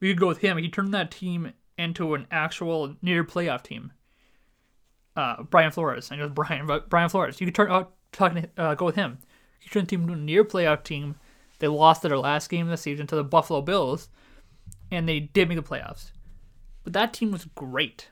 We 0.00 0.08
could 0.08 0.20
go 0.20 0.28
with 0.28 0.38
him. 0.38 0.58
He 0.58 0.68
turned 0.68 0.92
that 0.94 1.10
team 1.10 1.52
into 1.78 2.14
an 2.14 2.26
actual 2.30 2.96
near 3.02 3.24
playoff 3.24 3.62
team. 3.62 3.92
Uh, 5.14 5.42
Brian 5.42 5.70
Flores. 5.70 6.12
I 6.12 6.16
know 6.16 6.28
Brian, 6.28 6.66
but 6.66 6.90
Brian 6.90 7.08
Flores. 7.08 7.40
You 7.40 7.46
could 7.46 7.54
turn 7.54 7.70
out 7.70 7.82
uh, 7.82 7.86
talking 8.12 8.46
uh, 8.58 8.74
go 8.74 8.84
with 8.84 8.96
him. 8.96 9.18
He 9.58 9.70
turned 9.70 9.86
the 9.86 9.90
team 9.90 10.02
into 10.02 10.12
a 10.12 10.16
near 10.16 10.44
playoff 10.44 10.84
team 10.84 11.16
they 11.58 11.68
lost 11.68 12.02
their 12.02 12.18
last 12.18 12.48
game 12.50 12.66
of 12.66 12.70
the 12.70 12.76
season 12.76 13.06
to 13.08 13.16
the 13.16 13.24
Buffalo 13.24 13.62
Bills, 13.62 14.08
and 14.90 15.08
they 15.08 15.20
did 15.20 15.48
make 15.48 15.56
the 15.56 15.62
playoffs. 15.62 16.10
But 16.84 16.92
that 16.92 17.12
team 17.12 17.32
was 17.32 17.46
great, 17.54 18.08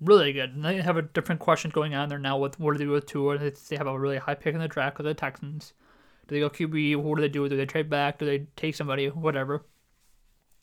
really 0.00 0.32
good. 0.32 0.54
And 0.54 0.64
they 0.64 0.80
have 0.80 0.96
a 0.96 1.02
different 1.02 1.40
question 1.40 1.70
going 1.70 1.94
on 1.94 2.08
there 2.08 2.18
now 2.18 2.38
with 2.38 2.60
what 2.60 2.72
do 2.72 2.78
they 2.78 2.84
do 2.84 2.90
with 2.90 3.06
Tua? 3.06 3.38
They 3.38 3.76
have 3.76 3.86
a 3.86 3.98
really 3.98 4.18
high 4.18 4.34
pick 4.34 4.54
in 4.54 4.60
the 4.60 4.68
draft 4.68 4.98
with 4.98 5.06
the 5.06 5.14
Texans. 5.14 5.72
Do 6.26 6.34
they 6.34 6.40
go 6.40 6.48
QB? 6.50 6.96
What 6.96 7.16
do 7.16 7.22
they 7.22 7.28
do? 7.28 7.48
Do 7.48 7.56
they 7.56 7.66
trade 7.66 7.90
back? 7.90 8.18
Do 8.18 8.26
they 8.26 8.46
take 8.56 8.74
somebody? 8.74 9.08
Whatever. 9.08 9.66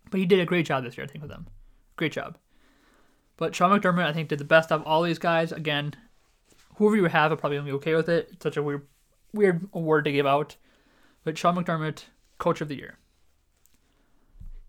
But 0.10 0.20
he 0.20 0.26
did 0.26 0.40
a 0.40 0.46
great 0.46 0.66
job 0.66 0.84
this 0.84 0.98
year, 0.98 1.06
I 1.06 1.08
think, 1.08 1.22
with 1.22 1.32
them. 1.32 1.48
Great 1.96 2.12
job. 2.12 2.38
But 3.38 3.56
Sean 3.56 3.78
McDermott, 3.78 4.06
I 4.06 4.14
think, 4.14 4.30
did 4.30 4.40
the 4.40 4.46
best 4.46 4.72
of 4.72 4.84
all 4.84 5.04
these 5.04 5.20
guys. 5.20 5.52
Again, 5.52 5.94
whoever 6.76 6.96
you 6.96 7.06
have, 7.06 7.32
are 7.32 7.36
probably 7.36 7.58
gonna 7.58 7.70
be 7.70 7.76
okay 7.76 7.96
with 7.96 8.10
it. 8.10 8.30
It's 8.34 8.44
such 8.44 8.58
a 8.58 8.64
weird, 8.64 8.88
weird 9.34 9.68
award 9.74 10.06
to 10.06 10.12
give 10.12 10.26
out. 10.26 10.58
But 11.24 11.38
Sean 11.38 11.56
McDermott, 11.56 12.06
Coach 12.42 12.60
of 12.60 12.68
the 12.68 12.76
Year. 12.76 12.98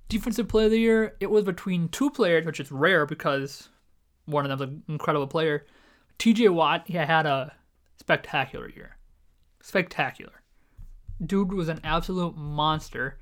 Defensive 0.08 0.46
Player 0.46 0.66
of 0.66 0.72
the 0.72 0.78
Year, 0.78 1.16
it 1.20 1.30
was 1.30 1.42
between 1.42 1.88
two 1.88 2.10
players, 2.10 2.44
which 2.44 2.60
is 2.60 2.70
rare 2.70 3.06
because 3.06 3.70
one 4.26 4.44
of 4.44 4.58
them's 4.58 4.70
an 4.70 4.82
incredible 4.88 5.26
player. 5.26 5.64
TJ 6.18 6.52
Watt, 6.52 6.84
he 6.86 6.92
had 6.92 7.24
a 7.24 7.54
spectacular 7.96 8.68
year. 8.68 8.98
Spectacular. 9.62 10.42
Dude 11.24 11.54
was 11.54 11.70
an 11.70 11.80
absolute 11.82 12.36
monster. 12.36 13.18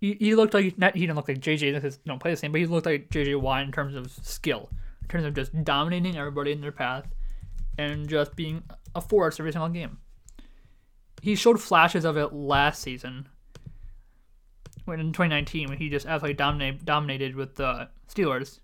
He, 0.00 0.16
he 0.18 0.34
looked 0.34 0.52
like, 0.52 0.76
not, 0.76 0.94
he 0.94 1.02
didn't 1.02 1.14
look 1.14 1.28
like 1.28 1.38
JJ, 1.38 1.72
because 1.72 1.98
don't 1.98 2.18
play 2.18 2.32
the 2.32 2.36
same, 2.36 2.50
but 2.50 2.60
he 2.60 2.66
looked 2.66 2.86
like 2.86 3.10
JJ 3.10 3.40
Watt 3.40 3.62
in 3.62 3.70
terms 3.70 3.94
of 3.94 4.10
skill, 4.10 4.70
in 5.02 5.08
terms 5.08 5.24
of 5.24 5.34
just 5.34 5.64
dominating 5.64 6.16
everybody 6.16 6.50
in 6.50 6.60
their 6.60 6.72
path 6.72 7.06
and 7.78 8.08
just 8.08 8.34
being 8.34 8.64
a 8.96 9.00
force 9.00 9.38
every 9.38 9.52
single 9.52 9.68
game 9.68 9.98
he 11.24 11.34
showed 11.34 11.58
flashes 11.58 12.04
of 12.04 12.18
it 12.18 12.34
last 12.34 12.82
season 12.82 13.26
when 14.84 15.00
in 15.00 15.06
2019 15.06 15.70
when 15.70 15.78
he 15.78 15.88
just 15.88 16.04
absolutely 16.04 16.34
dominated 16.34 16.84
dominated 16.84 17.34
with 17.34 17.54
the 17.54 17.88
Steelers, 18.12 18.60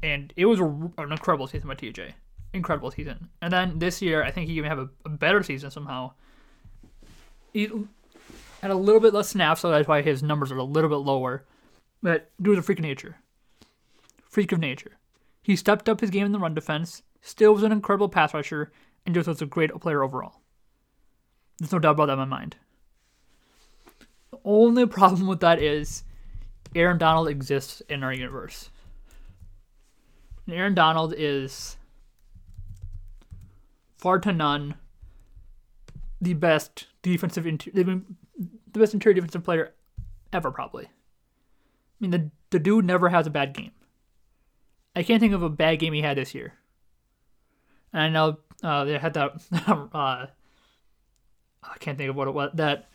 and 0.00 0.32
it 0.36 0.46
was 0.46 0.60
a, 0.60 0.64
an 0.64 1.10
incredible 1.10 1.48
season 1.48 1.66
by 1.66 1.74
TJ, 1.74 2.12
incredible 2.52 2.92
season. 2.92 3.30
And 3.42 3.52
then 3.52 3.80
this 3.80 4.00
year, 4.00 4.22
I 4.22 4.30
think 4.30 4.48
he 4.48 4.54
even 4.54 4.70
have 4.70 4.78
a, 4.78 4.88
a 5.04 5.08
better 5.08 5.42
season 5.42 5.72
somehow. 5.72 6.12
He 7.52 7.68
had 8.62 8.70
a 8.70 8.76
little 8.76 9.00
bit 9.00 9.12
less 9.12 9.30
snaps, 9.30 9.62
so 9.62 9.72
that's 9.72 9.88
why 9.88 10.02
his 10.02 10.22
numbers 10.22 10.52
are 10.52 10.58
a 10.58 10.62
little 10.62 10.90
bit 10.90 11.04
lower. 11.04 11.44
But 12.00 12.30
dude 12.40 12.54
to 12.54 12.60
a 12.60 12.62
freak 12.62 12.78
of 12.78 12.84
nature, 12.84 13.16
freak 14.28 14.52
of 14.52 14.60
nature, 14.60 14.98
he 15.42 15.56
stepped 15.56 15.88
up 15.88 16.00
his 16.00 16.10
game 16.10 16.26
in 16.26 16.32
the 16.32 16.38
run 16.38 16.54
defense. 16.54 17.02
Still 17.22 17.54
was 17.54 17.64
an 17.64 17.72
incredible 17.72 18.08
pass 18.08 18.32
rusher, 18.32 18.70
and 19.04 19.16
just 19.16 19.26
was 19.26 19.42
a 19.42 19.46
great 19.46 19.74
player 19.80 20.04
overall. 20.04 20.43
There's 21.58 21.72
no 21.72 21.78
doubt 21.78 21.92
about 21.92 22.06
that 22.06 22.14
in 22.14 22.18
my 22.18 22.24
mind. 22.24 22.56
The 24.30 24.38
only 24.44 24.86
problem 24.86 25.26
with 25.26 25.40
that 25.40 25.62
is 25.62 26.04
Aaron 26.74 26.98
Donald 26.98 27.28
exists 27.28 27.82
in 27.88 28.02
our 28.02 28.12
universe. 28.12 28.70
And 30.46 30.54
Aaron 30.54 30.74
Donald 30.74 31.14
is 31.16 31.76
far 33.96 34.18
to 34.18 34.32
none 34.32 34.74
the 36.20 36.34
best 36.34 36.86
defensive 37.02 37.46
inter- 37.46 37.70
the 37.72 38.02
best 38.72 38.94
interior 38.94 39.14
defensive 39.14 39.44
player 39.44 39.72
ever 40.32 40.50
probably. 40.50 40.84
I 40.84 40.90
mean 42.00 42.10
the 42.10 42.30
the 42.50 42.58
dude 42.58 42.84
never 42.84 43.08
has 43.08 43.26
a 43.26 43.30
bad 43.30 43.54
game. 43.54 43.72
I 44.96 45.02
can't 45.02 45.20
think 45.20 45.32
of 45.32 45.42
a 45.42 45.48
bad 45.48 45.78
game 45.78 45.92
he 45.92 46.02
had 46.02 46.16
this 46.16 46.34
year. 46.34 46.54
And 47.92 48.02
I 48.02 48.08
know 48.08 48.38
uh, 48.62 48.84
they 48.84 48.98
had 48.98 49.14
that. 49.14 49.32
uh, 49.92 50.26
I 51.72 51.78
can't 51.78 51.98
think 51.98 52.10
of 52.10 52.16
what 52.16 52.28
it 52.28 52.34
was. 52.34 52.50
That 52.54 52.88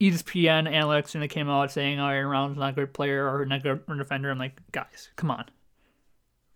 ESPN 0.00 0.70
analytics 0.70 1.14
and 1.14 1.22
they 1.22 1.28
came 1.28 1.48
out 1.48 1.72
saying, 1.72 1.98
"Oh, 1.98 2.08
Aaron 2.08 2.28
Rodgers 2.28 2.56
not 2.56 2.70
a 2.70 2.72
great 2.72 2.92
player 2.92 3.28
or 3.28 3.44
not 3.44 3.60
a 3.60 3.62
good 3.62 3.82
run 3.88 3.98
defender." 3.98 4.30
I'm 4.30 4.38
like, 4.38 4.60
guys, 4.72 5.10
come 5.16 5.30
on. 5.30 5.44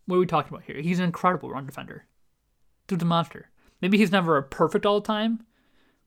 What 0.06 0.16
are 0.16 0.20
we 0.20 0.26
talking 0.26 0.52
about 0.52 0.64
here? 0.64 0.80
He's 0.80 0.98
an 0.98 1.04
incredible 1.06 1.50
run 1.50 1.66
defender. 1.66 2.06
Dude's 2.86 3.02
a 3.02 3.06
monster. 3.06 3.50
Maybe 3.80 3.98
he's 3.98 4.12
never 4.12 4.40
perfect 4.42 4.86
all 4.86 5.00
the 5.00 5.06
time, 5.06 5.44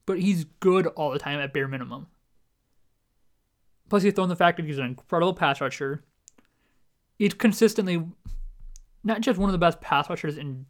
but 0.05 0.19
he's 0.19 0.45
good 0.59 0.87
all 0.87 1.11
the 1.11 1.19
time 1.19 1.39
at 1.39 1.53
bare 1.53 1.67
minimum. 1.67 2.07
Plus, 3.89 4.03
you 4.03 4.11
throw 4.11 4.23
in 4.23 4.29
the 4.29 4.35
fact 4.35 4.57
that 4.57 4.65
he's 4.65 4.79
an 4.79 4.85
incredible 4.85 5.33
pass 5.33 5.61
rusher. 5.61 6.03
He's 7.17 7.33
consistently 7.33 8.03
not 9.03 9.21
just 9.21 9.39
one 9.39 9.49
of 9.49 9.53
the 9.53 9.59
best 9.59 9.81
pass 9.81 10.09
rushers 10.09 10.37
in 10.37 10.65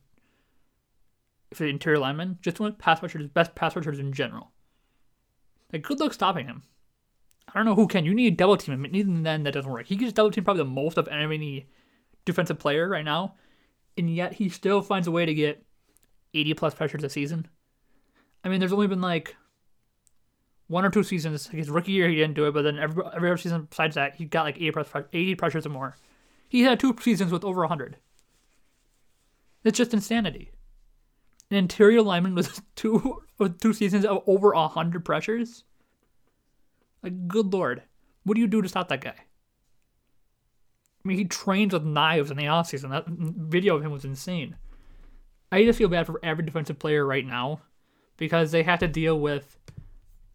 for 1.54 1.64
the 1.64 1.70
interior 1.70 2.00
lineman, 2.00 2.38
just 2.42 2.60
one 2.60 2.72
of 2.72 2.78
the 2.78 2.84
pass 2.84 3.02
rushers, 3.02 3.28
best 3.28 3.56
pass 3.56 3.76
rushers 3.76 4.00
in 4.00 4.12
general. 4.12 4.52
Like, 5.76 5.84
good 5.84 6.00
luck 6.00 6.14
stopping 6.14 6.46
him. 6.46 6.64
I 7.50 7.52
don't 7.60 7.66
know 7.66 7.76
who 7.76 7.86
can. 7.86 8.06
You 8.06 8.14
need 8.14 8.32
a 8.32 8.36
double 8.38 8.56
team 8.56 8.76
him. 8.76 8.96
Even 8.96 9.24
then, 9.24 9.44
that 9.44 9.54
doesn't 9.54 9.70
work. 9.70 9.88
He 9.88 9.98
gets 9.98 10.14
double 10.14 10.32
team 10.32 10.46
probably 10.46 10.64
the 10.64 10.70
most 10.70 10.98
of 10.98 11.10
any 11.10 11.68
defensive 12.24 12.60
player 12.60 12.88
right 12.88 13.04
now, 13.04 13.36
and 13.98 14.10
yet 14.10 14.32
he 14.32 14.48
still 14.48 14.82
finds 14.82 15.06
a 15.06 15.12
way 15.12 15.26
to 15.26 15.34
get 15.34 15.66
80 16.34 16.54
plus 16.54 16.74
pressures 16.76 17.04
a 17.04 17.10
season. 17.10 17.50
I 18.46 18.48
mean, 18.48 18.62
there's 18.62 18.72
only 18.72 18.88
been 18.88 19.02
like 19.02 19.36
one 20.68 20.86
or 20.86 20.90
two 20.90 21.04
seasons. 21.04 21.48
His 21.48 21.70
rookie 21.70 21.92
year, 21.92 22.08
he 22.08 22.16
didn't 22.16 22.36
do 22.36 22.48
it, 22.48 22.54
but 22.54 22.62
then 22.62 22.80
every, 22.80 23.04
every 23.14 23.30
other 23.30 23.38
season 23.38 23.68
besides 23.70 23.96
that, 23.96 24.16
he 24.16 24.24
got 24.24 24.44
like 24.44 24.56
80, 24.56 24.72
press, 24.72 24.88
80 25.12 25.36
pressures 25.36 25.66
or 25.66 25.72
more. 25.72 25.98
He 26.48 26.62
had 26.62 26.80
two 26.80 26.96
seasons 27.02 27.34
with 27.34 27.44
over 27.44 27.60
100. 27.60 27.98
It's 29.66 29.78
just 29.78 29.94
insanity. 29.94 30.52
An 31.56 31.60
interior 31.60 32.02
lineman 32.02 32.36
with 32.36 32.62
two 32.76 33.22
two 33.62 33.72
seasons 33.72 34.04
of 34.04 34.24
over 34.28 34.54
100 34.54 35.06
pressures? 35.06 35.64
Like, 37.02 37.30
good 37.30 37.54
lord. 37.54 37.84
What 38.26 38.36
do 38.36 38.42
you 38.42 38.48
do 38.48 38.62
to 38.62 38.68
stop 38.68 38.90
that 38.90 39.00
guy? 39.00 39.16
I 39.16 41.08
mean, 41.08 41.18
he 41.18 41.24
trains 41.24 41.72
with 41.72 41.86
knives 41.86 42.30
in 42.30 42.36
the 42.36 42.44
offseason. 42.44 42.90
That 42.90 43.08
video 43.08 43.78
of 43.78 43.84
him 43.84 43.94
was 43.94 44.04
insane. 44.04 44.58
I 45.50 45.64
just 45.64 45.78
feel 45.78 45.88
bad 45.88 46.08
for 46.08 46.20
every 46.24 46.44
defensive 46.44 46.78
player 46.78 47.06
right 47.06 47.26
now 47.26 47.62
because 48.18 48.52
they 48.52 48.64
have 48.64 48.80
to 48.80 48.90
deal 48.90 49.18
with 49.18 49.58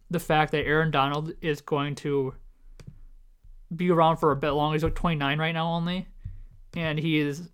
the 0.09 0.19
fact 0.19 0.51
that 0.53 0.65
Aaron 0.65 0.89
Donald 0.89 1.33
is 1.39 1.61
going 1.61 1.93
to 1.97 2.33
be 3.75 3.91
around 3.91 4.17
for 4.17 4.31
a 4.31 4.35
bit 4.35 4.51
longer. 4.51 4.73
He's 4.73 4.83
like 4.83 4.95
29 4.95 5.37
right 5.37 5.51
now 5.51 5.67
only, 5.67 6.07
and 6.75 6.97
he 6.97 7.19
is 7.19 7.50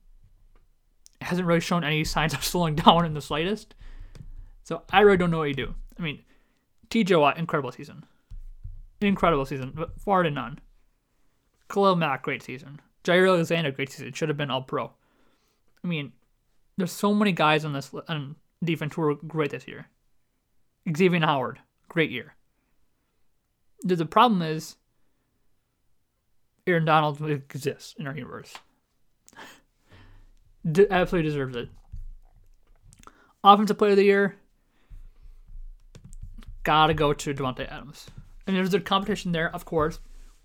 hasn't 1.22 1.48
really 1.48 1.60
shown 1.60 1.84
any 1.84 2.04
signs 2.04 2.34
of 2.34 2.44
slowing 2.44 2.76
down 2.76 3.06
in 3.06 3.14
the 3.14 3.22
slightest. 3.22 3.76
So 4.64 4.84
I 4.92 5.02
really 5.02 5.18
don't 5.18 5.32
know 5.32 5.40
what 5.40 5.50
you 5.50 5.54
do. 5.54 5.74
I 5.98 6.02
mean, 6.02 6.24
TJ 6.90 7.20
Watt, 7.20 7.38
incredible 7.38 7.72
season, 7.72 8.06
incredible 9.02 9.46
season, 9.46 9.72
but 9.76 10.00
far 10.00 10.24
to 10.24 10.32
none. 10.32 10.60
Khalil 11.70 11.96
Mack, 11.96 12.24
great 12.24 12.44
season. 12.44 12.80
Jaire 13.04 13.28
Alexander, 13.28 13.72
great 13.72 13.92
season. 13.92 14.14
Should 14.14 14.30
have 14.30 14.38
been 14.38 14.52
all 14.52 14.62
pro. 14.62 14.92
I 15.84 15.88
mean, 15.88 16.12
there's 16.78 16.92
so 16.92 17.14
many 17.14 17.32
guys 17.32 17.66
on 17.66 17.74
this 17.74 17.92
on 18.08 18.36
defense 18.64 18.96
who 18.96 19.02
were 19.02 19.16
great 19.16 19.52
this 19.52 19.68
year. 19.68 19.88
Xavier 20.96 21.20
Howard, 21.22 21.60
great 21.90 22.12
year. 22.12 22.36
The 23.84 24.06
problem 24.06 24.42
is 24.42 24.76
Aaron 26.66 26.86
Donald 26.86 27.22
exists 27.30 27.96
in 27.98 28.08
our 28.08 28.16
universe. 28.16 28.54
Absolutely 30.68 31.30
deserves 31.30 31.56
it. 31.56 31.70
Offensive 33.44 33.78
player 33.78 33.92
of 33.92 33.98
the 33.98 34.04
year, 34.04 34.36
gotta 36.64 36.94
go 36.94 37.14
to 37.14 37.34
Davante 37.34 37.72
Adams. 37.72 38.08
And 38.46 38.56
there's 38.56 38.74
a 38.74 38.80
competition 38.80 39.32
there, 39.32 39.54
of 39.56 39.66
course, 39.66 40.00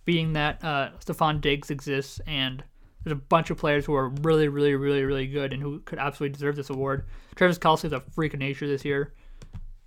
being 0.05 0.35
that 0.35 0.63
uh, 0.63 0.91
Stefon 1.05 1.41
Diggs 1.41 1.71
exists 1.71 2.21
and 2.27 2.63
there's 3.03 3.13
a 3.13 3.17
bunch 3.17 3.51
of 3.51 3.59
players 3.59 3.85
who 3.85 3.95
are 3.95 4.11
really, 4.23 4.49
really, 4.49 4.75
really, 4.75 5.03
really 5.03 5.27
good 5.27 5.53
and 5.53 5.61
who 5.61 5.81
could 5.81 5.99
absolutely 5.99 6.35
deserve 6.35 6.55
this 6.55 6.71
award. 6.71 7.05
Travis 7.35 7.59
Kelce 7.59 7.85
is 7.85 7.93
a 7.93 8.01
freak 8.01 8.35
of 8.35 8.41
nature 8.41 8.69
this 8.69 8.85
year, 8.85 9.15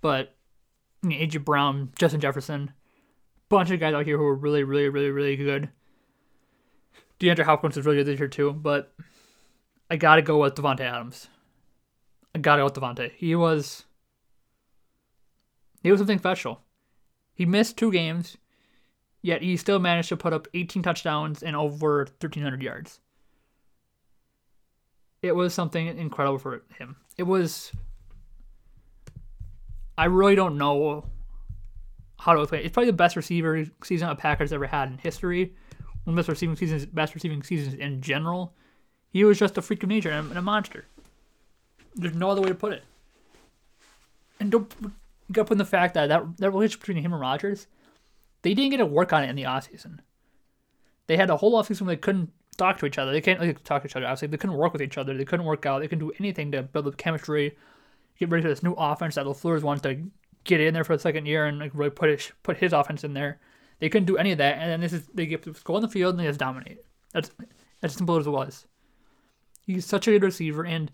but 0.02 0.34
I 1.02 1.06
mean, 1.06 1.20
AJ 1.26 1.44
Brown, 1.44 1.90
Justin 1.98 2.20
Jefferson, 2.20 2.72
bunch 3.48 3.70
of 3.70 3.80
guys 3.80 3.94
out 3.94 4.04
here 4.04 4.18
who 4.18 4.26
are 4.26 4.34
really, 4.34 4.64
really, 4.64 4.88
really, 4.88 5.10
really 5.10 5.36
good. 5.36 5.70
DeAndre 7.20 7.44
Hopkins 7.44 7.78
is 7.78 7.86
really 7.86 7.98
good 7.98 8.06
this 8.06 8.18
year 8.18 8.28
too, 8.28 8.52
but 8.52 8.92
I 9.90 9.96
gotta 9.96 10.22
go 10.22 10.38
with 10.38 10.54
Davante 10.54 10.80
Adams. 10.80 11.28
I 12.34 12.38
gotta 12.38 12.60
go 12.60 12.64
with 12.64 12.74
Davante. 12.74 13.12
He 13.16 13.34
was 13.34 13.84
he 15.82 15.90
was 15.90 16.00
something 16.00 16.18
special. 16.18 16.62
He 17.32 17.46
missed 17.46 17.76
two 17.76 17.92
games, 17.92 18.36
yet 19.22 19.42
he 19.42 19.56
still 19.56 19.78
managed 19.78 20.08
to 20.08 20.16
put 20.16 20.32
up 20.32 20.48
18 20.54 20.82
touchdowns 20.82 21.42
and 21.42 21.54
over 21.54 21.98
1,300 21.98 22.62
yards. 22.62 23.00
It 25.22 25.36
was 25.36 25.54
something 25.54 25.86
incredible 25.86 26.38
for 26.38 26.62
him. 26.78 26.96
It 27.16 27.24
was. 27.24 27.72
I 29.98 30.06
really 30.06 30.34
don't 30.34 30.58
know 30.58 31.04
how 32.18 32.34
to 32.34 32.42
explain. 32.42 32.64
It's 32.64 32.72
probably 32.72 32.90
the 32.90 32.96
best 32.96 33.16
receiver 33.16 33.64
season 33.84 34.08
a 34.08 34.16
Packers 34.16 34.52
ever 34.52 34.66
had 34.66 34.90
in 34.90 34.98
history. 34.98 35.54
One 36.04 36.12
of 36.12 36.16
the 36.16 36.20
best 36.20 36.28
receiving 36.28 36.56
seasons, 36.56 36.86
best 36.86 37.14
receiving 37.14 37.42
seasons 37.42 37.74
in 37.74 38.00
general. 38.00 38.54
He 39.16 39.24
was 39.24 39.38
just 39.38 39.56
a 39.56 39.62
freak 39.62 39.82
of 39.82 39.88
nature 39.88 40.10
and 40.10 40.36
a 40.36 40.42
monster. 40.42 40.84
There's 41.94 42.14
no 42.14 42.28
other 42.28 42.42
way 42.42 42.48
to 42.48 42.54
put 42.54 42.74
it. 42.74 42.84
And 44.38 44.50
don't 44.50 44.70
get 45.32 45.40
up 45.40 45.50
in 45.50 45.56
the 45.56 45.64
fact 45.64 45.94
that, 45.94 46.08
that 46.08 46.36
that 46.36 46.50
relationship 46.50 46.80
between 46.80 47.02
him 47.02 47.14
and 47.14 47.20
Rodgers, 47.22 47.66
they 48.42 48.52
didn't 48.52 48.72
get 48.72 48.76
to 48.76 48.84
work 48.84 49.14
on 49.14 49.24
it 49.24 49.30
in 49.30 49.36
the 49.36 49.44
offseason. 49.44 50.00
They 51.06 51.16
had 51.16 51.30
a 51.30 51.38
whole 51.38 51.54
offseason 51.54 51.86
where 51.86 51.96
they 51.96 52.00
couldn't 52.00 52.30
talk 52.58 52.76
to 52.80 52.84
each 52.84 52.98
other. 52.98 53.10
They 53.10 53.22
can't 53.22 53.40
like, 53.40 53.64
talk 53.64 53.80
to 53.80 53.88
each 53.88 53.96
other. 53.96 54.04
Obviously, 54.04 54.28
they 54.28 54.36
couldn't 54.36 54.56
work 54.56 54.74
with 54.74 54.82
each 54.82 54.98
other. 54.98 55.16
They 55.16 55.24
couldn't 55.24 55.46
work 55.46 55.64
out. 55.64 55.78
They 55.78 55.88
couldn't 55.88 56.06
do 56.06 56.12
anything 56.18 56.52
to 56.52 56.64
build 56.64 56.86
up 56.86 56.98
chemistry, 56.98 57.56
get 58.18 58.28
ready 58.28 58.42
for 58.42 58.50
this 58.50 58.62
new 58.62 58.74
offense 58.74 59.14
that 59.14 59.24
LaFleur's 59.24 59.64
wants 59.64 59.80
to 59.84 59.98
get 60.44 60.60
in 60.60 60.74
there 60.74 60.84
for 60.84 60.94
the 60.94 61.00
second 61.00 61.24
year 61.24 61.46
and 61.46 61.58
like 61.58 61.70
really 61.72 61.88
put 61.88 62.10
his, 62.10 62.32
put 62.42 62.58
his 62.58 62.74
offense 62.74 63.02
in 63.02 63.14
there. 63.14 63.40
They 63.78 63.88
couldn't 63.88 64.08
do 64.08 64.18
any 64.18 64.32
of 64.32 64.38
that, 64.38 64.58
and 64.58 64.70
then 64.70 64.82
this 64.82 64.92
is 64.92 65.06
they 65.14 65.24
get 65.24 65.42
to 65.44 65.54
go 65.64 65.76
on 65.76 65.80
the 65.80 65.88
field 65.88 66.16
and 66.16 66.20
they 66.20 66.28
just 66.28 66.38
dominate. 66.38 66.84
That's 67.14 67.30
as 67.82 67.94
simple 67.94 68.18
as 68.18 68.26
it 68.26 68.30
was. 68.30 68.66
He's 69.66 69.84
such 69.84 70.06
a 70.06 70.12
good 70.12 70.22
receiver, 70.22 70.64
and 70.64 70.92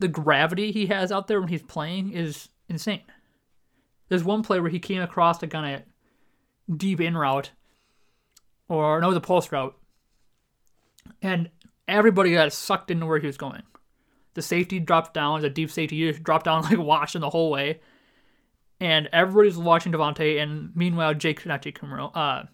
the 0.00 0.08
gravity 0.08 0.72
he 0.72 0.86
has 0.86 1.12
out 1.12 1.28
there 1.28 1.40
when 1.40 1.48
he's 1.48 1.62
playing 1.62 2.12
is 2.12 2.48
insane. 2.68 3.02
There's 4.08 4.24
one 4.24 4.42
play 4.42 4.60
where 4.60 4.70
he 4.70 4.80
came 4.80 5.00
across 5.00 5.42
a 5.42 5.46
kind 5.46 5.76
of 5.76 6.76
deep 6.76 7.00
in 7.00 7.16
route, 7.16 7.52
or 8.68 9.00
no, 9.00 9.12
the 9.12 9.20
post 9.20 9.52
route, 9.52 9.76
and 11.22 11.50
everybody 11.86 12.32
got 12.32 12.52
sucked 12.52 12.90
into 12.90 13.06
where 13.06 13.20
he 13.20 13.26
was 13.26 13.36
going. 13.36 13.62
The 14.34 14.42
safety 14.42 14.80
dropped 14.80 15.14
down, 15.14 15.42
the 15.42 15.50
deep 15.50 15.70
safety 15.70 16.10
dropped 16.24 16.46
down 16.46 16.62
like 16.62 16.78
watching 16.78 17.20
the 17.20 17.30
whole 17.30 17.50
way, 17.50 17.80
and 18.80 19.08
everybody's 19.12 19.56
watching 19.56 19.92
Davante. 19.92 20.42
And 20.42 20.74
meanwhile, 20.74 21.14
Jake, 21.14 21.46
not 21.46 21.62
Jake 21.62 21.78
Kumerow, 21.78 22.10
uh, 22.14 22.44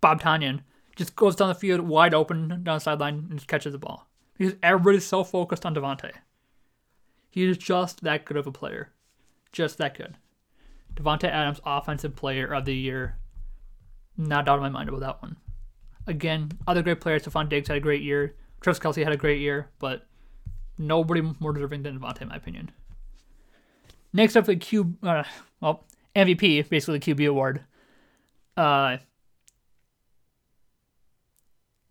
Bob 0.00 0.22
Tonyan 0.22 0.60
just 0.94 1.16
goes 1.16 1.34
down 1.34 1.48
the 1.48 1.54
field 1.54 1.80
wide 1.80 2.14
open 2.14 2.48
down 2.48 2.76
the 2.76 2.78
sideline 2.78 3.26
and 3.30 3.38
just 3.38 3.48
catches 3.48 3.72
the 3.72 3.78
ball 3.78 4.09
because 4.40 4.56
everybody's 4.62 5.04
so 5.04 5.22
focused 5.22 5.66
on 5.66 5.74
Davante. 5.74 6.12
He 7.28 7.44
is 7.44 7.58
just 7.58 8.00
that 8.00 8.24
good 8.24 8.38
of 8.38 8.46
a 8.46 8.50
player, 8.50 8.88
just 9.52 9.76
that 9.76 9.94
good. 9.94 10.16
Davante 10.94 11.24
Adams, 11.24 11.60
Offensive 11.66 12.16
Player 12.16 12.46
of 12.54 12.64
the 12.64 12.74
Year. 12.74 13.18
Not 14.16 14.48
out 14.48 14.56
of 14.56 14.62
my 14.62 14.70
mind 14.70 14.88
about 14.88 15.00
that 15.00 15.20
one. 15.20 15.36
Again, 16.06 16.52
other 16.66 16.80
great 16.80 17.02
players. 17.02 17.24
Stefon 17.24 17.50
Diggs 17.50 17.68
had 17.68 17.76
a 17.76 17.80
great 17.80 18.00
year. 18.00 18.34
Travis 18.62 18.78
Kelce 18.78 19.04
had 19.04 19.12
a 19.12 19.18
great 19.18 19.42
year, 19.42 19.68
but 19.78 20.06
nobody 20.78 21.20
more 21.38 21.52
deserving 21.52 21.82
than 21.82 22.00
Davante, 22.00 22.22
in 22.22 22.28
my 22.28 22.36
opinion. 22.36 22.70
Next 24.14 24.36
up, 24.36 24.46
the 24.46 24.56
Q, 24.56 24.96
uh, 25.02 25.24
well, 25.60 25.84
MVP, 26.16 26.66
basically 26.70 26.98
the 26.98 27.14
QB 27.14 27.28
award. 27.28 27.60
Uh, 28.56 28.96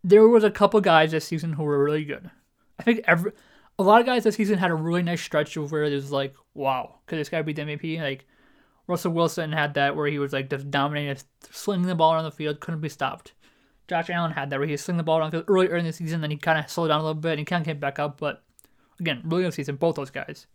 there 0.03 0.27
was 0.27 0.43
a 0.43 0.49
couple 0.49 0.81
guys 0.81 1.11
this 1.11 1.25
season 1.25 1.53
who 1.53 1.63
were 1.63 1.83
really 1.83 2.03
good. 2.03 2.31
I 2.79 2.83
think 2.83 3.01
every 3.05 3.33
a 3.77 3.83
lot 3.83 4.01
of 4.01 4.05
guys 4.05 4.23
this 4.23 4.35
season 4.35 4.57
had 4.57 4.71
a 4.71 4.75
really 4.75 5.03
nice 5.03 5.21
stretch 5.21 5.57
where 5.57 5.83
it 5.83 5.93
was 5.93 6.11
like, 6.11 6.35
wow, 6.53 6.99
could 7.05 7.19
this 7.19 7.29
guy 7.29 7.41
be 7.41 7.53
the 7.53 7.61
MVP? 7.61 8.01
Like 8.01 8.25
Russell 8.87 9.13
Wilson 9.13 9.51
had 9.51 9.75
that 9.75 9.95
where 9.95 10.07
he 10.07 10.19
was 10.19 10.33
like 10.33 10.49
just 10.49 10.71
dominating, 10.71 11.21
slinging 11.51 11.87
the 11.87 11.95
ball 11.95 12.13
around 12.13 12.25
the 12.25 12.31
field, 12.31 12.59
couldn't 12.59 12.81
be 12.81 12.89
stopped. 12.89 13.33
Josh 13.87 14.09
Allen 14.09 14.31
had 14.31 14.49
that 14.49 14.59
where 14.59 14.67
he 14.67 14.73
was 14.73 14.81
slinging 14.81 14.97
the 14.97 15.03
ball 15.03 15.19
around 15.19 15.31
the 15.31 15.37
field 15.37 15.45
early, 15.47 15.79
in 15.79 15.85
the 15.85 15.93
season, 15.93 16.21
then 16.21 16.31
he 16.31 16.37
kind 16.37 16.59
of 16.59 16.69
slowed 16.69 16.89
down 16.89 16.99
a 16.99 17.03
little 17.03 17.21
bit 17.21 17.31
and 17.31 17.39
he 17.39 17.45
kind 17.45 17.61
of 17.61 17.65
came 17.65 17.79
back 17.79 17.99
up. 17.99 18.19
But 18.19 18.43
again, 18.99 19.21
really 19.23 19.43
good 19.43 19.53
season, 19.53 19.77
both 19.77 19.95
those 19.95 20.11
guys. 20.11 20.47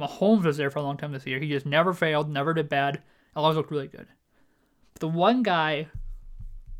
Mahomes 0.00 0.44
was 0.44 0.56
there 0.56 0.70
for 0.70 0.78
a 0.78 0.82
long 0.82 0.96
time 0.96 1.12
this 1.12 1.26
year. 1.26 1.40
He 1.40 1.48
just 1.48 1.66
never 1.66 1.92
failed, 1.92 2.30
never 2.30 2.54
did 2.54 2.68
bad, 2.68 3.02
always 3.34 3.56
looked 3.56 3.72
really 3.72 3.88
good. 3.88 4.06
But 4.94 5.00
the 5.00 5.08
one 5.08 5.42
guy 5.42 5.88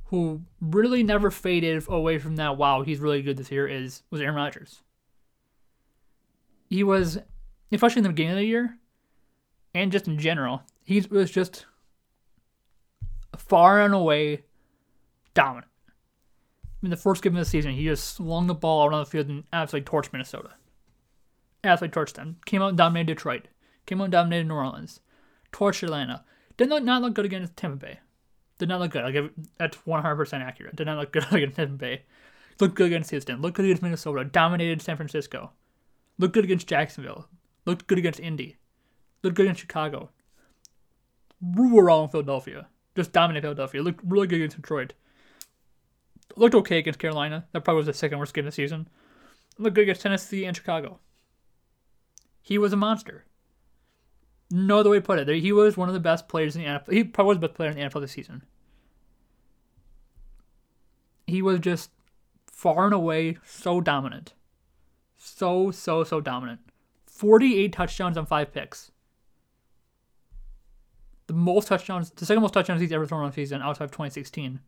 who 0.06 0.42
really 0.60 1.02
never 1.02 1.30
faded 1.30 1.84
away 1.88 2.18
from 2.18 2.36
that. 2.36 2.56
Wow, 2.56 2.82
he's 2.82 3.00
really 3.00 3.22
good 3.22 3.36
this 3.36 3.50
year. 3.50 3.66
Is 3.66 4.02
was 4.10 4.20
Aaron 4.20 4.36
Rodgers. 4.36 4.82
He 6.68 6.84
was, 6.84 7.18
especially 7.72 8.00
in 8.00 8.04
the 8.04 8.10
beginning 8.10 8.32
of 8.32 8.38
the 8.38 8.44
year, 8.44 8.78
and 9.74 9.92
just 9.92 10.06
in 10.06 10.18
general, 10.18 10.62
he 10.84 11.00
was 11.00 11.30
just 11.30 11.66
far 13.36 13.80
and 13.82 13.94
away 13.94 14.44
dominant. 15.34 15.70
In 16.82 16.90
the 16.90 16.96
first 16.96 17.22
game 17.22 17.34
of 17.34 17.40
the 17.40 17.44
season, 17.44 17.72
he 17.72 17.84
just 17.84 18.14
swung 18.14 18.46
the 18.46 18.54
ball 18.54 18.86
around 18.86 19.00
the 19.00 19.10
field 19.10 19.28
and 19.28 19.44
absolutely 19.52 19.90
torched 19.90 20.12
Minnesota. 20.12 20.50
Absolutely 21.64 22.00
torched 22.00 22.14
them. 22.14 22.36
Came 22.46 22.62
out 22.62 22.68
and 22.68 22.78
dominated 22.78 23.14
Detroit. 23.14 23.48
Came 23.86 24.00
out 24.00 24.04
and 24.04 24.12
dominated 24.12 24.46
New 24.46 24.54
Orleans. 24.54 25.00
Torched 25.52 25.82
Atlanta. 25.82 26.24
Did 26.56 26.68
not, 26.68 26.84
not 26.84 27.02
look 27.02 27.14
good 27.14 27.24
against 27.24 27.56
Tampa 27.56 27.76
Bay. 27.76 27.98
Did 28.58 28.68
not 28.68 28.80
look 28.80 28.92
good. 28.92 29.04
I'll 29.04 29.12
give 29.12 29.30
that's 29.58 29.76
100% 29.78 30.40
accurate. 30.40 30.76
Did 30.76 30.86
not 30.86 30.98
look 30.98 31.12
good 31.12 31.32
against 31.32 31.56
Tampa 31.56 31.74
Bay. 31.74 32.02
Looked 32.60 32.74
good 32.74 32.88
against 32.88 33.10
Houston. 33.10 33.40
Looked 33.40 33.56
good 33.56 33.64
against 33.64 33.82
Minnesota. 33.82 34.24
Dominated 34.24 34.82
San 34.82 34.96
Francisco. 34.96 35.52
Looked 36.18 36.34
good 36.34 36.44
against 36.44 36.66
Jacksonville. 36.66 37.28
Looked 37.64 37.86
good 37.86 37.98
against 37.98 38.20
Indy. 38.20 38.56
Looked 39.22 39.36
good 39.36 39.46
against 39.46 39.60
Chicago. 39.60 40.10
We're 41.40 41.84
wrong 41.84 42.08
Philadelphia. 42.08 42.68
Just 42.96 43.12
dominated 43.12 43.42
Philadelphia. 43.42 43.82
Looked 43.82 44.00
really 44.04 44.26
good 44.26 44.36
against 44.36 44.56
Detroit. 44.56 44.94
Looked 46.36 46.54
okay 46.56 46.78
against 46.78 46.98
Carolina. 46.98 47.46
That 47.52 47.62
probably 47.62 47.78
was 47.78 47.86
the 47.86 47.92
second 47.92 48.18
worst 48.18 48.34
game 48.34 48.46
of 48.46 48.52
the 48.52 48.54
season. 48.54 48.88
Looked 49.58 49.76
good 49.76 49.82
against 49.82 50.02
Tennessee 50.02 50.44
and 50.44 50.56
Chicago. 50.56 50.98
He 52.42 52.58
was 52.58 52.72
a 52.72 52.76
monster. 52.76 53.24
No 54.50 54.78
other 54.78 54.90
way 54.90 54.98
to 54.98 55.02
put 55.02 55.18
it. 55.18 55.28
He 55.42 55.52
was 55.52 55.76
one 55.76 55.88
of 55.88 55.94
the 55.94 56.00
best 56.00 56.28
players 56.28 56.56
in 56.56 56.62
the 56.62 56.68
NFL. 56.68 56.92
He 56.92 57.04
probably 57.04 57.28
was 57.28 57.36
the 57.36 57.48
best 57.48 57.56
player 57.56 57.70
in 57.70 57.76
the 57.76 57.82
NFL 57.82 58.00
this 58.00 58.12
season. 58.12 58.42
He 61.26 61.42
was 61.42 61.60
just 61.60 61.90
far 62.46 62.86
and 62.86 62.94
away 62.94 63.36
so 63.44 63.80
dominant. 63.80 64.32
So, 65.18 65.70
so, 65.70 66.04
so 66.04 66.20
dominant. 66.20 66.60
48 67.06 67.72
touchdowns 67.72 68.16
on 68.16 68.24
five 68.24 68.52
picks. 68.52 68.92
The 71.26 71.34
most 71.34 71.68
touchdowns, 71.68 72.10
the 72.10 72.24
second 72.24 72.42
most 72.42 72.54
touchdowns 72.54 72.80
he's 72.80 72.92
ever 72.92 73.06
thrown 73.06 73.24
on 73.24 73.32
season 73.32 73.60
outside 73.60 73.84
of 73.84 73.90
2016. 73.90 74.60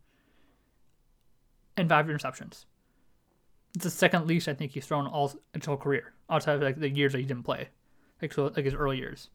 And 1.76 1.88
five 1.88 2.06
interceptions. 2.06 2.64
It's 3.74 3.84
the 3.84 3.90
second 3.90 4.26
least 4.26 4.48
I 4.48 4.54
think 4.54 4.72
he's 4.72 4.84
thrown 4.84 5.06
all 5.06 5.32
his 5.54 5.64
whole 5.64 5.76
career, 5.76 6.12
outside 6.28 6.56
of 6.56 6.62
like 6.62 6.80
the 6.80 6.90
years 6.90 7.12
that 7.12 7.18
he 7.18 7.24
didn't 7.24 7.44
play, 7.44 7.68
like 8.20 8.32
so 8.32 8.46
like 8.54 8.64
his 8.64 8.74
early 8.74 8.98
years. 8.98 9.30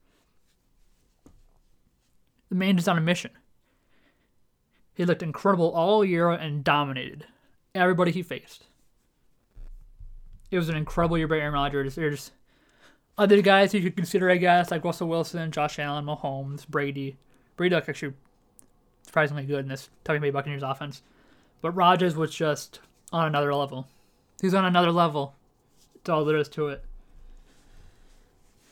The 2.49 2.55
man 2.55 2.77
is 2.77 2.87
on 2.87 2.97
a 2.97 3.01
mission. 3.01 3.31
He 4.93 5.05
looked 5.05 5.23
incredible 5.23 5.71
all 5.71 6.03
year 6.03 6.29
and 6.29 6.63
dominated 6.63 7.25
everybody 7.73 8.11
he 8.11 8.21
faced. 8.21 8.65
It 10.51 10.57
was 10.57 10.69
an 10.69 10.75
incredible 10.75 11.17
year 11.17 11.27
by 11.27 11.37
Aaron 11.37 11.53
Rodgers. 11.53 11.95
There's 11.95 12.31
other 13.17 13.41
guys 13.41 13.73
you 13.73 13.81
could 13.81 13.95
consider, 13.95 14.29
I 14.29 14.37
guess, 14.37 14.71
like 14.71 14.83
Russell 14.83 15.07
Wilson, 15.07 15.51
Josh 15.51 15.79
Allen, 15.79 16.05
Mahomes, 16.05 16.67
Brady. 16.67 17.17
Brady 17.55 17.75
looked 17.75 17.89
actually 17.89 18.13
surprisingly 19.03 19.45
good 19.45 19.59
in 19.59 19.67
this 19.69 19.89
Tampa 20.03 20.21
Bay 20.21 20.29
Buccaneers 20.29 20.63
offense. 20.63 21.01
But 21.61 21.71
Rodgers 21.71 22.15
was 22.15 22.33
just 22.33 22.79
on 23.11 23.27
another 23.27 23.53
level. 23.53 23.87
He's 24.41 24.53
on 24.53 24.65
another 24.65 24.91
level. 24.91 25.33
That's 25.93 26.09
all 26.09 26.25
there 26.25 26.37
is 26.37 26.49
to 26.49 26.67
it. 26.67 26.83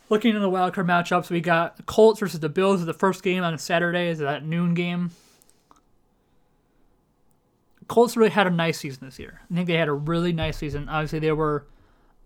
Looking 0.09 0.35
at 0.35 0.41
the 0.41 0.49
wildcard 0.49 0.85
matchups, 0.85 1.29
we 1.29 1.39
got 1.41 1.77
the 1.77 1.83
Colts 1.83 2.19
versus 2.19 2.39
the 2.39 2.49
Bills. 2.49 2.85
The 2.85 2.93
first 2.93 3.23
game 3.23 3.43
on 3.43 3.57
Saturday 3.57 4.09
is 4.09 4.19
that 4.19 4.45
noon 4.45 4.73
game. 4.73 5.11
Colts 7.93 8.17
really 8.17 8.31
had 8.31 8.47
a 8.47 8.49
nice 8.49 8.79
season 8.79 9.05
this 9.05 9.19
year. 9.19 9.41
I 9.51 9.53
think 9.53 9.67
they 9.67 9.75
had 9.75 9.87
a 9.87 9.93
really 9.93 10.33
nice 10.33 10.57
season. 10.57 10.89
Obviously, 10.89 11.19
they 11.19 11.31
were 11.31 11.67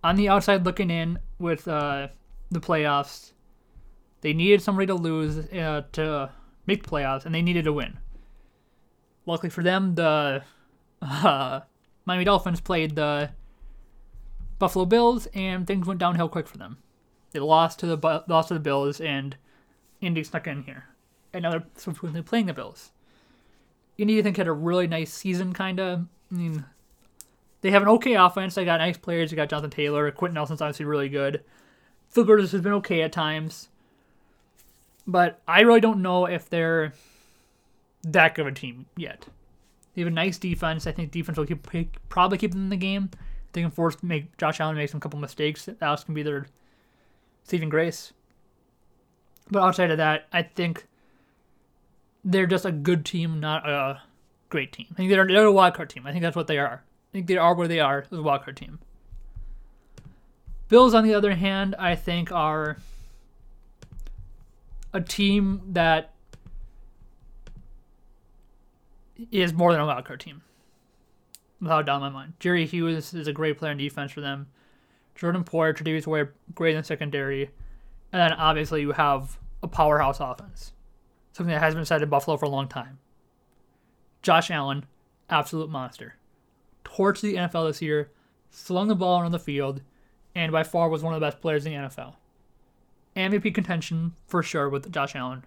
on 0.01 0.15
the 0.15 0.29
outside 0.29 0.63
looking 0.63 0.89
in 0.89 1.19
with 1.39 1.67
uh, 1.67 2.07
the 2.49 2.61
playoffs. 2.61 3.33
They 4.21 4.31
needed 4.31 4.61
somebody 4.61 4.87
to 4.87 4.93
lose 4.93 5.39
uh, 5.39 5.81
to 5.91 6.31
make 6.67 6.83
the 6.83 6.89
playoffs, 6.89 7.25
and 7.25 7.35
they 7.35 7.41
needed 7.41 7.65
to 7.65 7.73
win. 7.73 7.99
Luckily 9.25 9.49
for 9.49 9.61
them, 9.61 9.95
the 9.95 10.43
uh, 11.01 11.59
Miami 12.05 12.23
Dolphins 12.23 12.61
played 12.61 12.95
the 12.95 13.31
Buffalo 14.59 14.85
Bills, 14.85 15.27
and 15.33 15.67
things 15.67 15.85
went 15.85 15.99
downhill 15.99 16.29
quick 16.29 16.47
for 16.47 16.57
them. 16.57 16.77
They 17.31 17.39
lost 17.39 17.79
to 17.79 17.87
the 17.87 18.23
lost 18.29 18.47
to 18.47 18.53
the 18.53 18.61
Bills, 18.61 19.01
and 19.01 19.35
Indy 19.99 20.23
snuck 20.23 20.47
in 20.47 20.63
here. 20.63 20.85
And 21.33 21.43
now 21.43 21.49
they're 21.49 22.23
playing 22.23 22.45
the 22.45 22.53
Bills. 22.53 22.93
Think, 23.97 24.37
had 24.37 24.47
a 24.47 24.53
really 24.53 24.87
nice 24.87 25.11
season, 25.11 25.53
kind 25.53 25.79
of. 25.79 26.05
I 26.31 26.35
mean, 26.35 26.65
they 27.61 27.71
have 27.71 27.81
an 27.81 27.87
okay 27.89 28.13
offense. 28.13 28.55
They 28.55 28.65
got 28.65 28.77
nice 28.77 28.97
players. 28.97 29.31
They 29.31 29.35
got 29.35 29.49
Jonathan 29.49 29.71
Taylor. 29.71 30.11
Quenton 30.11 30.35
Nelson's 30.35 30.61
obviously 30.61 30.85
really 30.85 31.09
good. 31.09 31.43
Phil 32.09 32.25
Rivers 32.25 32.51
has 32.51 32.61
been 32.61 32.73
okay 32.73 33.01
at 33.01 33.11
times. 33.11 33.69
But 35.07 35.41
I 35.47 35.61
really 35.61 35.79
don't 35.79 36.01
know 36.01 36.25
if 36.25 36.49
they're 36.49 36.93
that 38.03 38.35
good 38.35 38.45
of 38.45 38.53
a 38.53 38.55
team 38.55 38.85
yet. 38.95 39.25
They 39.93 40.01
have 40.01 40.11
a 40.11 40.13
nice 40.13 40.37
defense. 40.37 40.85
I 40.85 40.91
think 40.91 41.11
defense 41.11 41.37
will 41.37 41.45
keep, 41.45 41.65
probably 42.09 42.37
keep 42.37 42.51
them 42.51 42.65
in 42.65 42.69
the 42.69 42.77
game. 42.77 43.09
They 43.53 43.61
can 43.61 43.71
force 43.71 44.03
make 44.03 44.37
Josh 44.37 44.59
Allen 44.59 44.75
make 44.75 44.89
some 44.89 44.99
couple 44.99 45.19
mistakes. 45.19 45.65
That 45.65 46.05
can 46.05 46.13
be 46.13 46.23
their 46.23 46.45
saving 47.43 47.69
grace. 47.69 48.13
But 49.49 49.63
outside 49.63 49.89
of 49.89 49.97
that, 49.97 50.27
I 50.31 50.43
think 50.43 50.85
they're 52.27 52.45
just 52.45 52.65
a 52.65 52.71
good 52.73 53.05
team, 53.05 53.39
not 53.39 53.67
a 53.67 54.01
great 54.49 54.73
team. 54.73 54.87
I 54.91 54.95
think 54.95 55.09
they're, 55.09 55.25
they're 55.25 55.47
a 55.47 55.51
wildcard 55.51 55.87
team. 55.87 56.05
I 56.05 56.11
think 56.11 56.23
that's 56.23 56.35
what 56.35 56.47
they 56.47 56.57
are. 56.57 56.83
I 56.83 57.11
think 57.13 57.27
they 57.27 57.37
are 57.37 57.55
where 57.55 57.69
they 57.69 57.79
are 57.79 57.99
as 57.99 58.19
a 58.19 58.21
wildcard 58.21 58.57
team. 58.57 58.79
Bills, 60.67 60.93
on 60.93 61.05
the 61.05 61.13
other 61.13 61.35
hand, 61.35 61.73
I 61.79 61.95
think 61.95 62.29
are 62.29 62.77
a 64.93 64.99
team 64.99 65.61
that 65.69 66.11
is 69.31 69.53
more 69.53 69.71
than 69.71 69.79
a 69.79 69.85
wildcard 69.85 70.19
team. 70.19 70.41
Without 71.61 71.79
a 71.79 71.83
doubt 71.85 71.95
in 71.95 72.01
my 72.01 72.09
mind. 72.09 72.33
Jerry 72.39 72.65
Hughes 72.65 73.13
is 73.13 73.27
a 73.27 73.33
great 73.33 73.57
player 73.57 73.71
in 73.71 73.77
defense 73.77 74.11
for 74.11 74.19
them. 74.19 74.47
Jordan 75.15 75.45
Poyer, 75.45 75.73
Tre'Davious 75.73 76.05
White, 76.05 76.27
great 76.53 76.75
in 76.75 76.83
secondary. 76.83 77.49
And 78.11 78.19
then 78.19 78.33
obviously 78.33 78.81
you 78.81 78.91
have 78.91 79.39
a 79.63 79.67
powerhouse 79.67 80.19
offense 80.19 80.73
something 81.37 81.53
that 81.53 81.61
has 81.61 81.75
been 81.75 81.85
said 81.85 82.01
in 82.01 82.09
Buffalo 82.09 82.35
for 82.35 82.45
a 82.45 82.49
long 82.49 82.67
time. 82.67 82.97
Josh 84.23 84.49
Allen, 84.49 84.85
absolute 85.29 85.69
monster. 85.69 86.15
Torched 86.83 87.21
the 87.21 87.35
NFL 87.35 87.69
this 87.69 87.81
year, 87.81 88.09
slung 88.49 88.87
the 88.87 88.95
ball 88.95 89.21
around 89.21 89.31
the 89.31 89.39
field, 89.39 89.81
and 90.33 90.51
by 90.51 90.63
far 90.63 90.89
was 90.89 91.03
one 91.03 91.13
of 91.13 91.19
the 91.19 91.25
best 91.25 91.39
players 91.39 91.65
in 91.65 91.73
the 91.73 91.77
NFL. 91.77 92.15
MVP 93.15 93.53
contention 93.53 94.13
for 94.25 94.41
sure 94.41 94.67
with 94.67 94.91
Josh 94.91 95.15
Allen. 95.15 95.45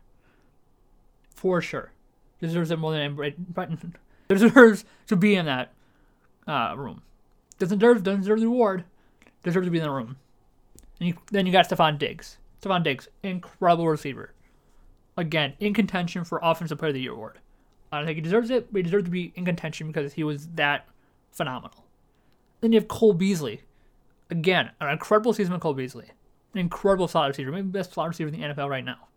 For 1.34 1.60
sure. 1.60 1.92
Deserves 2.40 2.70
it 2.70 2.78
more 2.78 2.92
than 2.92 3.00
anybody. 3.00 3.34
Deserves 4.28 4.84
to 5.08 5.16
be 5.16 5.34
in 5.34 5.46
that 5.46 5.72
uh, 6.46 6.74
room. 6.76 7.02
Doesn't 7.58 7.78
deserve, 7.78 8.02
doesn't 8.04 8.20
deserve 8.20 8.40
the 8.40 8.46
award. 8.46 8.84
Deserves 9.42 9.66
to 9.66 9.70
be 9.70 9.78
in 9.78 9.84
the 9.84 9.90
room. 9.90 10.16
And 11.00 11.08
you, 11.08 11.14
then 11.32 11.46
you 11.46 11.52
got 11.52 11.68
Stefon 11.68 11.98
Diggs. 11.98 12.38
Stefon 12.62 12.84
Diggs, 12.84 13.08
incredible 13.22 13.88
receiver 13.88 14.32
again, 15.20 15.54
in 15.60 15.74
contention 15.74 16.24
for 16.24 16.40
Offensive 16.42 16.78
Player 16.78 16.90
of 16.90 16.94
the 16.94 17.00
Year 17.02 17.12
award. 17.12 17.38
I 17.92 17.98
don't 17.98 18.06
think 18.06 18.16
he 18.16 18.22
deserves 18.22 18.50
it, 18.50 18.72
but 18.72 18.78
he 18.78 18.82
deserves 18.82 19.04
to 19.04 19.10
be 19.10 19.32
in 19.36 19.44
contention 19.44 19.88
because 19.88 20.12
he 20.12 20.24
was 20.24 20.48
that 20.54 20.88
phenomenal. 21.32 21.84
Then 22.60 22.72
you 22.72 22.78
have 22.78 22.88
Cole 22.88 23.14
Beasley. 23.14 23.62
Again, 24.30 24.70
an 24.80 24.90
incredible 24.90 25.32
season 25.32 25.52
with 25.52 25.62
Cole 25.62 25.74
Beasley. 25.74 26.10
An 26.54 26.60
incredible 26.60 27.08
slot 27.08 27.28
receiver, 27.28 27.50
maybe 27.50 27.66
the 27.66 27.78
best 27.78 27.92
slot 27.92 28.08
receiver 28.08 28.28
in 28.28 28.40
the 28.40 28.46
NFL 28.46 28.68
right 28.68 28.84
now. 28.84 29.08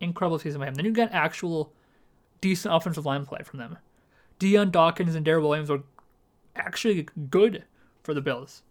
Incredible 0.00 0.38
season 0.38 0.60
by 0.60 0.66
him. 0.66 0.74
Then 0.74 0.84
you 0.84 0.92
get 0.92 1.12
actual 1.12 1.72
decent 2.40 2.74
offensive 2.74 3.06
line 3.06 3.24
play 3.26 3.42
from 3.44 3.58
them. 3.58 3.78
Dion 4.38 4.70
Dawkins 4.70 5.14
and 5.14 5.24
Daryl 5.24 5.42
Williams 5.42 5.70
were 5.70 5.82
actually 6.56 7.06
good 7.30 7.64
for 8.02 8.14
the 8.14 8.20
Bills. 8.20 8.62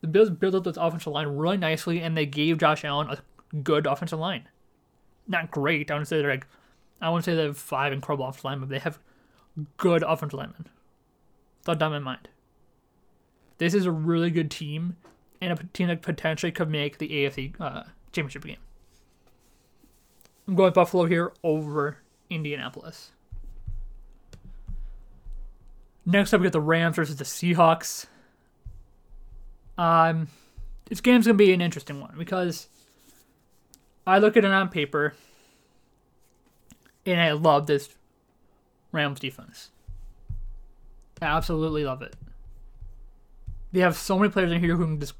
The 0.00 0.08
Bills 0.08 0.30
built 0.30 0.54
up 0.54 0.64
this 0.64 0.76
offensive 0.76 1.12
line 1.12 1.28
really 1.28 1.56
nicely, 1.56 2.00
and 2.00 2.16
they 2.16 2.26
gave 2.26 2.58
Josh 2.58 2.84
Allen 2.84 3.08
a 3.08 3.18
good 3.62 3.86
offensive 3.86 4.18
line 4.18 4.48
not 5.26 5.50
great. 5.50 5.90
I 5.90 5.94
wouldn't 5.94 6.08
say 6.08 6.18
they're 6.18 6.30
like, 6.30 6.46
I 7.00 7.08
wouldn't 7.08 7.24
say 7.24 7.34
they 7.34 7.44
have 7.44 7.58
five 7.58 7.92
incredible 7.92 8.26
offensive 8.26 8.44
linemen, 8.44 8.68
but 8.68 8.74
they 8.74 8.80
have 8.80 8.98
good 9.76 10.02
offensive 10.02 10.38
linemen. 10.38 10.66
Thought 11.62 11.78
down 11.78 11.92
my 11.92 11.98
mind. 11.98 12.28
This 13.58 13.74
is 13.74 13.86
a 13.86 13.92
really 13.92 14.30
good 14.30 14.50
team, 14.50 14.96
and 15.40 15.52
a 15.52 15.64
team 15.72 15.88
that 15.88 16.02
potentially 16.02 16.52
could 16.52 16.68
make 16.68 16.98
the 16.98 17.08
AFC 17.08 17.54
uh, 17.60 17.84
championship 18.12 18.44
game. 18.44 18.56
I'm 20.46 20.54
going 20.54 20.72
Buffalo 20.72 21.06
here 21.06 21.32
over 21.42 21.98
Indianapolis. 22.28 23.12
Next 26.04 26.34
up, 26.34 26.40
we 26.40 26.44
got 26.44 26.52
the 26.52 26.60
Rams 26.60 26.96
versus 26.96 27.16
the 27.16 27.24
Seahawks. 27.24 28.06
Um, 29.78 30.28
this 30.86 31.00
game's 31.00 31.26
gonna 31.26 31.36
be 31.36 31.52
an 31.52 31.60
interesting 31.60 32.00
one 32.00 32.14
because 32.18 32.68
I 34.06 34.18
look 34.18 34.36
at 34.36 34.44
it 34.44 34.50
on 34.50 34.68
paper, 34.68 35.14
and 37.06 37.20
I 37.20 37.32
love 37.32 37.66
this 37.66 37.88
Rams 38.92 39.20
defense. 39.20 39.70
I 41.22 41.26
absolutely 41.26 41.84
love 41.84 42.02
it. 42.02 42.14
They 43.72 43.80
have 43.80 43.96
so 43.96 44.18
many 44.18 44.30
players 44.30 44.52
in 44.52 44.60
here 44.60 44.76
who 44.76 44.84
can 44.84 45.00
just 45.00 45.14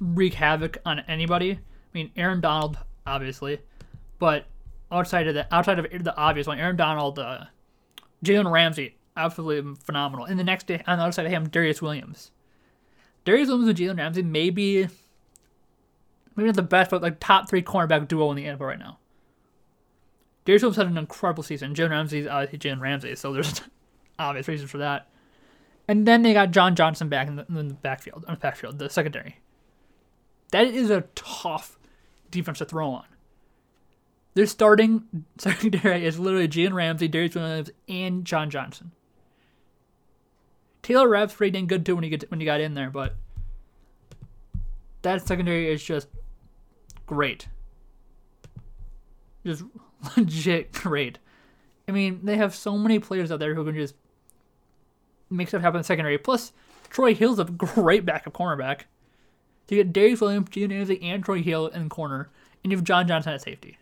wreak 0.00 0.34
havoc 0.34 0.78
on 0.86 1.00
anybody. 1.00 1.52
I 1.52 1.58
mean, 1.92 2.10
Aaron 2.16 2.40
Donald, 2.40 2.78
obviously, 3.06 3.60
but 4.18 4.46
outside 4.90 5.26
of 5.26 5.34
the 5.34 5.52
outside 5.54 5.78
of 5.78 6.04
the 6.04 6.16
obvious 6.16 6.46
one, 6.46 6.58
Aaron 6.58 6.76
Donald, 6.76 7.18
uh, 7.18 7.44
Jalen 8.24 8.50
Ramsey, 8.50 8.96
absolutely 9.16 9.74
phenomenal. 9.84 10.26
And 10.26 10.38
the 10.38 10.44
next 10.44 10.66
day 10.66 10.82
on 10.86 10.98
the 10.98 11.04
other 11.04 11.12
side, 11.12 11.26
of 11.26 11.32
him, 11.32 11.48
Darious 11.48 11.82
Williams. 11.82 12.30
Darious 13.24 13.48
Williams 13.48 13.68
and 13.68 13.78
Jalen 13.78 13.98
Ramsey 13.98 14.22
may 14.22 14.50
be 14.50 14.88
maybe 16.36 16.46
not 16.46 16.56
the 16.56 16.62
best, 16.62 16.90
but 16.90 17.02
like 17.02 17.18
top 17.18 17.48
three 17.48 17.62
cornerback 17.62 18.06
duo 18.08 18.30
in 18.30 18.36
the 18.36 18.44
NFL 18.44 18.60
right 18.60 18.78
now. 18.78 18.98
Darious 20.44 20.62
Williams 20.62 20.76
had 20.76 20.86
an 20.86 20.98
incredible 20.98 21.42
season. 21.42 21.74
Jalen 21.74 21.90
Ramsey's 21.90 22.26
obviously 22.26 22.70
uh, 22.70 22.74
Jalen 22.74 22.80
Ramsey, 22.80 23.16
so 23.16 23.32
there's 23.32 23.62
obvious 24.18 24.46
reasons 24.46 24.70
for 24.70 24.78
that. 24.78 25.08
And 25.88 26.06
then 26.06 26.22
they 26.22 26.32
got 26.32 26.50
John 26.50 26.76
Johnson 26.76 27.08
back 27.08 27.28
in 27.28 27.36
the, 27.36 27.46
in 27.48 27.68
the 27.68 27.74
backfield, 27.74 28.24
on 28.28 28.34
the 28.34 28.40
backfield, 28.40 28.78
the 28.78 28.90
secondary. 28.90 29.40
That 30.52 30.66
is 30.66 30.90
a 30.90 31.02
tough 31.14 31.78
defense 32.30 32.58
to 32.58 32.64
throw 32.64 32.90
on. 32.90 33.04
Their 34.34 34.46
starting 34.46 35.04
secondary 35.38 36.04
is 36.04 36.18
literally 36.18 36.48
Jalen 36.48 36.74
Ramsey, 36.74 37.08
Darious 37.08 37.34
Williams, 37.34 37.70
and 37.88 38.24
John 38.24 38.50
Johnson. 38.50 38.92
Taylor 40.82 41.08
Rapp's 41.08 41.34
pretty 41.34 41.50
dang 41.50 41.66
good 41.66 41.84
too 41.84 41.96
when 41.96 42.04
he 42.04 42.10
get 42.10 42.30
when 42.30 42.38
he 42.38 42.46
got 42.46 42.60
in 42.60 42.74
there, 42.74 42.90
but 42.90 43.16
that 45.02 45.26
secondary 45.26 45.72
is 45.72 45.82
just 45.82 46.06
great. 47.06 47.48
Just 49.44 49.64
legit 50.16 50.72
great. 50.72 51.18
I 51.88 51.92
mean, 51.92 52.20
they 52.24 52.36
have 52.36 52.54
so 52.54 52.76
many 52.76 52.98
players 52.98 53.30
out 53.30 53.38
there 53.38 53.54
who 53.54 53.64
can 53.64 53.74
just 53.74 53.94
make 55.30 55.48
stuff 55.48 55.62
happen 55.62 55.78
in 55.78 55.84
secondary. 55.84 56.18
Plus, 56.18 56.52
Troy 56.90 57.14
Hill's 57.14 57.38
a 57.38 57.44
great 57.44 58.04
backup 58.04 58.32
cornerback. 58.32 58.82
So 59.68 59.74
you 59.74 59.84
get 59.84 59.92
Darious 59.92 60.20
Williams, 60.20 60.48
Gene 60.50 60.70
Ramsey, 60.70 61.02
and 61.02 61.24
Troy 61.24 61.42
Hill 61.42 61.66
in 61.68 61.84
the 61.84 61.88
corner, 61.88 62.30
and 62.62 62.70
you 62.70 62.78
have 62.78 62.84
John 62.84 63.08
Johnson 63.08 63.32
at 63.32 63.42
safety. 63.42 63.78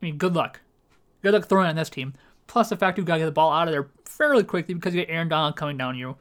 I 0.00 0.04
mean, 0.04 0.18
good 0.18 0.34
luck. 0.34 0.60
Good 1.22 1.32
luck 1.32 1.48
throwing 1.48 1.68
on 1.68 1.76
this 1.76 1.90
team. 1.90 2.14
Plus 2.46 2.68
the 2.68 2.76
fact 2.76 2.98
you've 2.98 3.06
got 3.06 3.14
to 3.14 3.20
get 3.20 3.26
the 3.26 3.32
ball 3.32 3.52
out 3.52 3.68
of 3.68 3.72
there 3.72 3.88
fairly 4.04 4.44
quickly 4.44 4.74
because 4.74 4.94
you 4.94 5.04
get 5.04 5.12
Aaron 5.12 5.28
Donald 5.28 5.56
coming 5.56 5.76
down 5.76 5.96
you, 5.96 6.16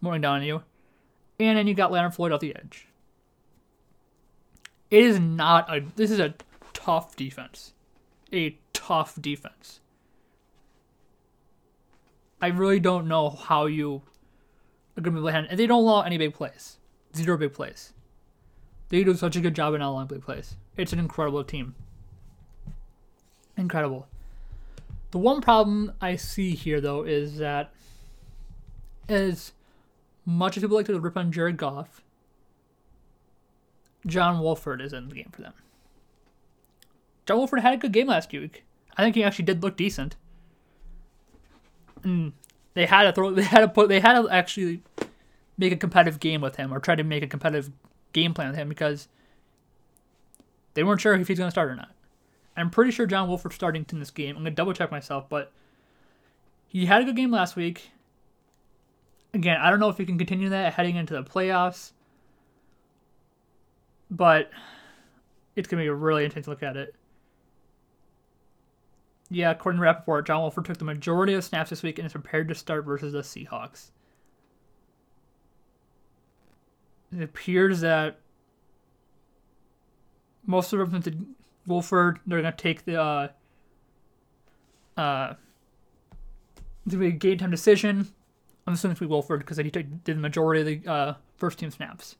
moving 0.00 0.20
down 0.20 0.42
you, 0.42 0.62
and 1.38 1.58
then 1.58 1.66
you 1.66 1.74
got 1.74 1.92
Leonard 1.92 2.14
Floyd 2.14 2.32
off 2.32 2.40
the 2.40 2.54
edge. 2.56 2.86
It 4.90 5.04
is 5.04 5.20
not 5.20 5.68
a. 5.68 5.84
This 5.96 6.10
is 6.10 6.18
a 6.18 6.34
tough 6.72 7.16
defense. 7.16 7.72
A 8.32 8.56
tough 8.72 9.20
defense. 9.20 9.80
I 12.42 12.48
really 12.48 12.80
don't 12.80 13.06
know 13.06 13.30
how 13.30 13.66
you 13.66 14.02
are 14.96 15.02
going 15.02 15.04
to 15.04 15.10
be 15.12 15.18
able 15.18 15.28
to 15.28 15.32
handle. 15.32 15.50
And 15.50 15.58
they 15.58 15.66
don't 15.66 15.84
allow 15.84 16.02
any 16.02 16.18
big 16.18 16.34
plays. 16.34 16.78
Zero 17.14 17.36
big 17.36 17.52
plays. 17.52 17.92
They 18.88 19.04
do 19.04 19.14
such 19.14 19.36
a 19.36 19.40
good 19.40 19.54
job 19.54 19.74
in 19.74 19.80
not 19.80 19.90
allowing 19.90 20.06
big 20.08 20.22
plays. 20.22 20.56
It's 20.76 20.92
an 20.92 20.98
incredible 20.98 21.44
team. 21.44 21.74
Incredible. 23.56 24.08
The 25.10 25.18
one 25.18 25.40
problem 25.40 25.92
I 26.00 26.16
see 26.16 26.54
here, 26.54 26.80
though, 26.80 27.02
is 27.02 27.38
that 27.38 27.72
as 29.08 29.52
much 30.24 30.56
as 30.56 30.62
people 30.62 30.76
like 30.76 30.86
to 30.86 30.98
rip 30.98 31.16
on 31.16 31.30
Jared 31.32 31.56
Goff, 31.56 32.02
John 34.06 34.40
Wolford 34.40 34.80
is 34.80 34.92
in 34.92 35.08
the 35.08 35.14
game 35.14 35.30
for 35.32 35.42
them. 35.42 35.52
John 37.26 37.38
Wolford 37.38 37.60
had 37.60 37.74
a 37.74 37.76
good 37.76 37.92
game 37.92 38.06
last 38.08 38.32
week. 38.32 38.64
I 38.96 39.02
think 39.02 39.14
he 39.14 39.24
actually 39.24 39.44
did 39.44 39.62
look 39.62 39.76
decent. 39.76 40.16
And 42.02 42.32
they 42.74 42.86
had 42.86 43.02
to 43.04 43.12
throw. 43.12 43.30
They 43.32 43.42
had 43.42 43.60
to 43.60 43.68
put. 43.68 43.88
They 43.88 44.00
had 44.00 44.20
to 44.20 44.28
actually 44.28 44.82
make 45.58 45.72
a 45.72 45.76
competitive 45.76 46.18
game 46.18 46.40
with 46.40 46.56
him, 46.56 46.72
or 46.72 46.80
try 46.80 46.94
to 46.94 47.04
make 47.04 47.22
a 47.22 47.26
competitive 47.26 47.70
game 48.12 48.32
plan 48.34 48.48
with 48.48 48.56
him 48.56 48.68
because 48.68 49.08
they 50.74 50.82
weren't 50.82 51.00
sure 51.00 51.14
if 51.14 51.28
he's 51.28 51.38
going 51.38 51.48
to 51.48 51.52
start 51.52 51.70
or 51.70 51.76
not. 51.76 51.90
I'm 52.56 52.70
pretty 52.70 52.90
sure 52.90 53.06
John 53.06 53.28
Wolford's 53.28 53.54
starting 53.54 53.86
in 53.90 53.98
this 53.98 54.10
game. 54.10 54.36
I'm 54.36 54.42
gonna 54.42 54.54
double 54.54 54.72
check 54.72 54.90
myself, 54.90 55.28
but 55.28 55.52
he 56.68 56.86
had 56.86 57.02
a 57.02 57.04
good 57.04 57.16
game 57.16 57.30
last 57.30 57.56
week. 57.56 57.90
Again, 59.32 59.58
I 59.60 59.70
don't 59.70 59.80
know 59.80 59.88
if 59.88 59.98
he 59.98 60.04
can 60.04 60.18
continue 60.18 60.48
that 60.48 60.74
heading 60.74 60.96
into 60.96 61.14
the 61.14 61.22
playoffs, 61.22 61.92
but 64.10 64.50
it's 65.56 65.68
gonna 65.68 65.82
be 65.82 65.88
a 65.88 65.94
really 65.94 66.24
intense 66.24 66.46
look 66.46 66.62
at 66.62 66.76
it. 66.76 66.94
Yeah, 69.30 69.52
according 69.52 69.78
to 69.78 69.82
Rapoport, 69.82 70.26
John 70.26 70.40
Wolford 70.40 70.64
took 70.64 70.78
the 70.78 70.84
majority 70.84 71.34
of 71.34 71.44
snaps 71.44 71.70
this 71.70 71.82
week 71.82 71.98
and 71.98 72.06
is 72.06 72.12
prepared 72.12 72.48
to 72.48 72.54
start 72.54 72.84
versus 72.84 73.12
the 73.12 73.20
Seahawks. 73.20 73.90
It 77.16 77.22
appears 77.22 77.80
that 77.80 78.18
most 80.46 80.66
of 80.66 80.78
the 80.78 80.78
represented 80.78 81.26
Wolford. 81.66 82.18
They're 82.26 82.42
gonna 82.42 82.54
take 82.56 82.84
the 82.84 83.00
uh, 83.00 83.28
uh, 84.96 85.34
the 86.86 87.10
game 87.12 87.38
time 87.38 87.50
decision. 87.50 88.08
I'm 88.66 88.74
assuming 88.74 88.92
it's 88.92 89.00
Wolford 89.00 89.40
because 89.40 89.56
he 89.56 89.70
took, 89.70 89.86
did 90.04 90.16
the 90.16 90.20
majority 90.20 90.60
of 90.60 90.82
the 90.84 90.90
uh, 90.90 91.14
first 91.36 91.58
team 91.58 91.70
snaps. 91.70 92.16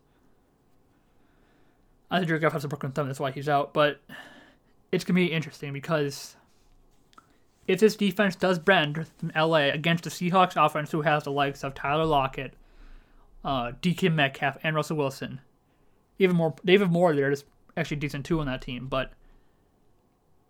I 2.11 2.19
think 2.19 2.29
Jared 2.29 2.43
Goff 2.43 2.53
has 2.53 2.65
a 2.65 2.69
broken 2.69 2.93
thumb, 2.93 3.07
that's 3.07 3.21
why 3.21 3.31
he's 3.31 3.49
out. 3.49 3.73
But 3.73 4.01
it's 4.91 5.05
gonna 5.05 5.17
be 5.17 5.27
interesting 5.27 5.73
because 5.73 6.37
if 7.67 7.79
this 7.79 7.95
defense 7.97 8.35
does 8.35 8.59
bend 8.59 9.07
from 9.19 9.33
LA 9.37 9.69
against 9.69 10.05
the 10.05 10.11
Seahawks 10.11 10.63
offense, 10.63 10.91
who 10.91 11.03
has 11.03 11.25
the 11.25 11.31
likes 11.31 11.63
of 11.63 11.75
Tyler 11.75 12.05
Lockett, 12.05 12.55
uh, 13.45 13.73
DK 13.81 14.13
Metcalf, 14.13 14.59
and 14.63 14.75
Russell 14.75 14.97
Wilson, 14.97 15.41
even 16.19 16.37
more 16.37 16.55
David 16.65 16.91
Moore 16.91 17.15
there 17.15 17.31
is 17.31 17.45
actually 17.77 17.99
decent 17.99 18.27
too 18.27 18.41
on 18.41 18.47
that 18.47 18.63
team, 18.63 18.89
but 18.89 19.13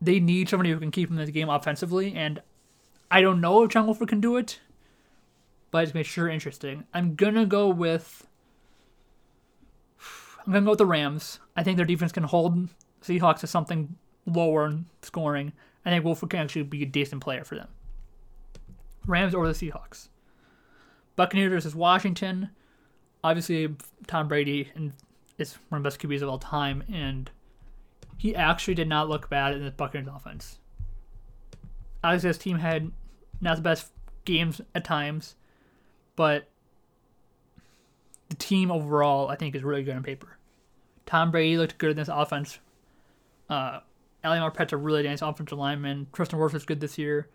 they 0.01 0.19
need 0.19 0.49
somebody 0.49 0.71
who 0.71 0.79
can 0.79 0.91
keep 0.91 1.11
them 1.11 1.19
in 1.19 1.27
the 1.27 1.33
game 1.33 1.51
offensively, 1.51 2.15
and 2.15 2.41
I 3.11 3.21
don't 3.21 3.41
know 3.41 3.65
if 3.65 3.71
John 3.71 3.85
Wolford 3.85 4.09
can 4.09 4.21
do 4.21 4.37
it, 4.39 4.61
but 5.71 5.83
it's 5.83 5.93
be 5.93 6.03
sure 6.03 6.29
interesting. 6.29 6.85
I'm 6.95 7.17
gonna 7.17 7.45
go 7.45 7.69
with 7.69 8.27
I'm 10.47 10.53
gonna 10.53 10.65
go 10.65 10.71
with 10.71 10.79
the 10.79 10.87
Rams. 10.87 11.41
I 11.57 11.63
think 11.63 11.77
their 11.77 11.87
defense 11.87 12.13
can 12.13 12.23
hold 12.23 12.69
Seahawks 13.03 13.41
to 13.41 13.47
something 13.47 13.97
lower 14.27 14.67
in 14.67 14.87
scoring. 15.03 15.53
I 15.85 15.91
think 15.91 16.05
Wolford 16.05 16.31
can 16.31 16.41
actually 16.41 16.63
be 16.63 16.83
a 16.83 16.87
decent 16.87 17.23
player 17.23 17.45
for 17.45 17.55
them. 17.55 17.69
Rams 19.07 19.35
or 19.35 19.47
the 19.47 19.55
Seahawks. 19.55 20.09
Buccaneers 21.17 21.51
versus 21.51 21.75
Washington. 21.75 22.51
Obviously, 23.25 23.75
Tom 24.07 24.29
Brady 24.29 24.71
is 25.39 25.59
one 25.69 25.79
of 25.79 25.83
the 25.83 25.89
best 25.89 26.01
QBs 26.01 26.23
of 26.23 26.29
all 26.29 26.39
time, 26.39 26.83
and 26.93 27.31
he 28.17 28.35
actually 28.35 28.75
did 28.75 28.89
not 28.89 29.09
look 29.09 29.31
bad 29.31 29.55
in 29.55 29.65
the 29.65 29.71
Buccaneers 29.71 30.09
offense. 30.15 30.59
Obviously, 32.05 32.29
his 32.29 32.39
team 32.39 32.59
had 32.59 32.93
not 33.41 33.57
the 33.57 33.63
best 33.63 33.93
games 34.25 34.61
at 34.75 34.85
times, 34.85 35.37
but 36.17 36.50
team 38.41 38.71
overall, 38.71 39.29
I 39.29 39.37
think, 39.37 39.55
is 39.55 39.63
really 39.63 39.83
good 39.83 39.95
on 39.95 40.03
paper. 40.03 40.37
Tom 41.07 41.31
Brady 41.31 41.57
looked 41.57 41.79
good 41.79 41.93
in 41.93 41.97
this 41.97 42.09
offense. 42.11 42.59
Uh, 43.49 43.81
Ali 44.25 44.41
Marpet's 44.41 44.73
a 44.73 44.77
really 44.77 45.03
nice 45.03 45.23
offensive 45.23 45.59
lineman. 45.59 46.09
Tristan 46.13 46.39
Wirfs 46.39 46.53
was 46.53 46.65
good 46.65 46.81
this 46.81 46.99
year. 46.99 47.29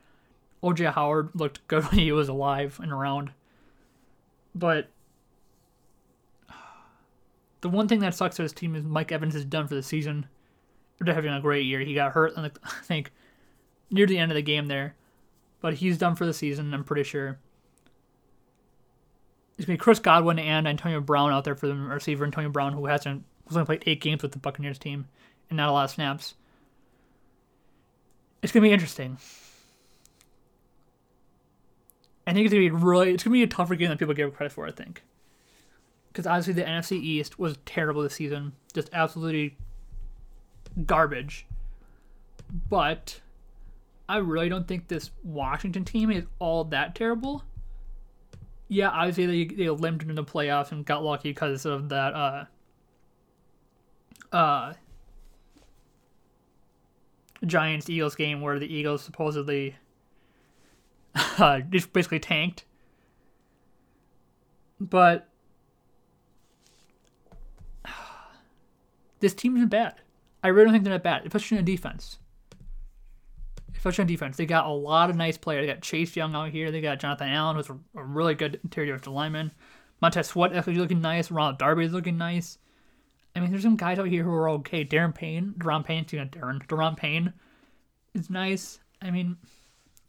OJ 0.63 0.94
Howard 0.94 1.30
looked 1.34 1.65
good 1.68 1.84
when 1.86 2.00
he 2.00 2.12
was 2.12 2.30
alive 2.30 2.80
and 2.82 2.91
around. 2.91 3.32
But 4.54 4.89
the 7.62 7.70
one 7.70 7.88
thing 7.88 8.00
that 8.00 8.15
sucks 8.15 8.38
for 8.38 8.44
this 8.44 8.54
team 8.54 8.76
is 8.76 8.84
Mike 8.84 9.12
Evans 9.12 9.36
is 9.36 9.46
done 9.46 9.68
for 9.68 9.76
the 9.76 9.84
season 9.84 10.28
they're 11.00 11.13
having 11.13 11.34
a 11.34 11.41
great 11.41 11.65
year. 11.65 11.80
He 11.80 11.94
got 11.94 12.13
hurt, 12.13 12.34
I 12.38 12.50
think, 12.84 13.12
near 13.89 14.06
the 14.06 14.18
end 14.18 14.32
of 14.32 14.36
the 14.36 14.41
game 14.41 14.68
there, 14.68 14.96
but 15.62 15.76
he's 15.76 15.98
done 15.98 16.15
for 16.15 16.26
the 16.26 16.34
season. 16.34 16.74
I'm 16.74 16.84
pretty 16.84 17.04
sure. 17.04 17.39
It's 19.58 19.65
gonna 19.65 19.76
be 19.78 19.82
Chris 19.82 20.00
Godwin 20.00 20.39
and 20.39 20.68
Antonio 20.68 21.00
Brown 21.00 21.32
out 21.32 21.44
there 21.46 21.56
for 21.56 21.68
the 21.68 21.76
receiver. 21.76 22.26
Antonio 22.26 22.50
Brown, 22.50 22.74
who 22.74 22.88
hasn't 22.88 23.24
who's 23.48 23.56
only 23.56 23.65
played 23.65 23.84
eight 23.86 24.02
games 24.02 24.22
with 24.22 24.32
the 24.32 24.39
Buccaneers 24.39 24.78
team 24.78 25.08
and 25.50 25.58
not 25.58 25.70
a 25.70 25.72
lot 25.72 25.86
of 25.86 25.91
snaps. 25.91 26.36
It's 28.41 28.52
gonna 28.52 28.65
be 28.65 28.74
interesting. 28.74 29.18
I 32.28 32.34
think 32.34 32.46
it's 32.46 32.54
gonna 32.54 32.65
be 32.65 32.72
really. 32.72 33.12
It's 33.12 33.24
gonna 33.24 33.34
be 33.34 33.44
a 33.44 33.48
tougher 33.48 33.76
game 33.76 33.89
than 33.89 33.98
people 33.98 34.13
give 34.13 34.34
credit 34.36 34.52
for. 34.52 34.68
I 34.68 34.72
think, 34.72 35.04
because 36.12 36.28
obviously 36.28 36.54
the 36.54 36.63
NFC 36.63 36.98
East 36.98 37.39
was 37.39 37.58
terrible 37.65 38.02
this 38.02 38.15
season, 38.15 38.54
just 38.74 38.89
absolutely 38.94 39.58
garbage. 40.86 41.46
But 42.70 43.22
I 44.08 44.18
really 44.18 44.50
don't 44.50 44.68
think 44.68 44.88
this 44.88 45.12
Washington 45.24 45.86
team 45.86 46.12
is 46.12 46.26
all 46.39 46.63
that 46.65 46.94
terrible. 46.96 47.44
Yeah, 48.67 48.89
obviously 48.89 49.45
they 49.45 49.56
they 49.56 49.69
limped 49.69 50.04
in 50.04 50.15
the 50.15 50.23
playoffs 50.23 50.71
and 50.71 50.86
got 50.86 51.04
lucky 51.04 51.30
because 51.30 51.65
of 51.65 51.89
that 51.89 52.13
uh 52.13 52.45
uh 54.32 54.73
Giants 57.45 57.89
Eagles 57.89 58.15
game 58.15 58.41
where 58.41 58.58
the 58.60 58.73
Eagles 58.73 59.04
supposedly 59.04 59.75
uh, 61.15 61.60
just 61.62 61.93
basically 61.93 62.19
tanked. 62.19 62.65
But 64.80 65.30
this 69.19 69.34
team 69.34 69.56
isn't 69.58 69.69
bad. 69.69 69.95
I 70.43 70.49
really 70.49 70.65
don't 70.65 70.73
think 70.73 70.84
they're 70.86 70.93
that 70.93 71.04
bad, 71.04 71.25
especially 71.25 71.58
in 71.58 71.65
defense. 71.65 72.19
Especially 73.86 74.02
on 74.02 74.08
defense, 74.08 74.38
they 74.38 74.48
got 74.48 74.65
a 74.65 74.71
lot 74.71 75.12
of 75.12 75.15
nice 75.15 75.38
players. 75.38 75.62
They 75.62 75.71
got 75.71 75.84
Chase 75.84 76.15
Young 76.15 76.34
out 76.34 76.50
here. 76.50 76.71
They 76.71 76.82
got 76.82 77.00
Jonathan 77.00 77.30
Allen, 77.30 77.56
who's 77.56 77.69
a, 77.69 77.78
really 77.93 78.34
good 78.34 78.60
interior 78.63 78.93
defensive 78.93 79.13
lineman. 79.13 79.52
Montez 80.02 80.26
Sweat 80.26 80.54
actually 80.54 80.78
looking 80.78 81.02
nice. 81.02 81.30
Ronald 81.30 81.60
Darby 81.60 81.86
is 81.86 81.93
looking 81.93 82.17
nice. 82.17 82.58
I 83.36 83.41
mean, 83.41 83.52
there's 83.52 83.62
some 83.62 83.76
guys 83.76 84.00
out 84.00 84.08
here 84.08 84.24
who 84.24 84.34
are 84.34 84.50
okay. 84.50 84.84
Darren 84.84 85.13
Payne, 85.13 85.54
Daron 85.60 85.86
Payne, 85.86 86.04
you 86.10 86.17
know, 86.17 86.26
Darren, 86.26 86.65
Daron 86.65 86.98
Payne 86.98 87.34
is 88.15 88.28
nice. 88.28 88.80
I 89.04 89.12
mean, 89.12 89.38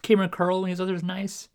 Kamren 0.03 0.31
Curl 0.31 0.61
and 0.61 0.71
his 0.71 0.81
others 0.81 1.03
nice. 1.03 1.51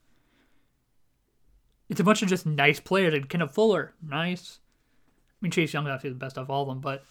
It's 1.89 2.01
a 2.01 2.03
bunch 2.03 2.21
of 2.21 2.29
just 2.29 2.45
nice 2.45 2.79
players. 2.79 3.13
Like 3.13 3.29
Kenneth 3.29 3.55
Fuller, 3.55 3.95
nice. 4.07 4.59
I 4.61 5.37
mean, 5.41 5.51
Chase 5.51 5.73
Young 5.73 5.87
is 5.87 5.91
actually 5.91 6.11
the 6.11 6.17
best 6.17 6.37
of 6.37 6.51
all 6.51 6.61
of 6.61 6.67
them, 6.67 6.81
but 6.81 7.03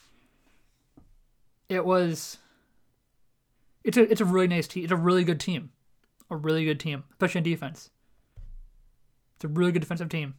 it 1.69 1.85
was. 1.85 2.39
It's 3.85 3.97
a 3.97 4.11
it's 4.11 4.21
a 4.21 4.25
really 4.25 4.49
nice 4.49 4.67
team. 4.67 4.85
It's 4.85 4.93
a 4.93 4.97
really 4.97 5.25
good 5.25 5.41
team, 5.41 5.71
a 6.31 6.37
really 6.37 6.65
good 6.65 6.81
team, 6.81 7.05
especially 7.13 7.39
in 7.39 7.45
defense. 7.45 7.91
It's 9.37 9.45
a 9.45 9.49
really 9.49 9.73
good 9.73 9.81
defensive 9.81 10.09
team. 10.09 10.35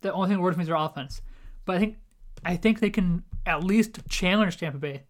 The 0.00 0.12
only 0.12 0.28
thing 0.28 0.36
that 0.38 0.42
worries 0.42 0.56
me 0.56 0.62
is 0.62 0.68
their 0.68 0.76
offense, 0.76 1.20
but 1.64 1.76
I 1.76 1.78
think 1.78 1.96
I 2.44 2.56
think 2.56 2.80
they 2.80 2.90
can 2.90 3.24
at 3.46 3.62
least 3.62 3.98
challenge 4.08 4.56
Tampa 4.56 4.78
Bay. 4.78 4.94
I 4.94 5.02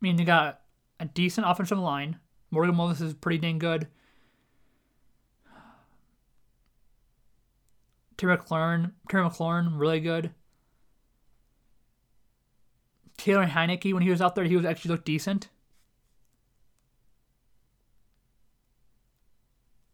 mean, 0.00 0.16
they 0.16 0.24
got 0.24 0.60
a 0.98 1.04
decent 1.04 1.46
offensive 1.46 1.78
line. 1.78 2.18
Morgan 2.50 2.74
Moses 2.74 3.08
is 3.08 3.14
pretty 3.14 3.38
dang 3.38 3.58
good. 3.58 3.86
Terry 8.16 8.36
McLaurin, 8.36 8.92
Terry 9.08 9.24
McLaurin, 9.24 9.78
really 9.78 10.00
good. 10.00 10.32
Taylor 13.16 13.46
Heinicke, 13.46 13.94
when 13.94 14.02
he 14.02 14.10
was 14.10 14.20
out 14.20 14.34
there, 14.34 14.44
he 14.44 14.56
was 14.56 14.66
actually 14.66 14.90
looked 14.90 15.06
decent. 15.06 15.48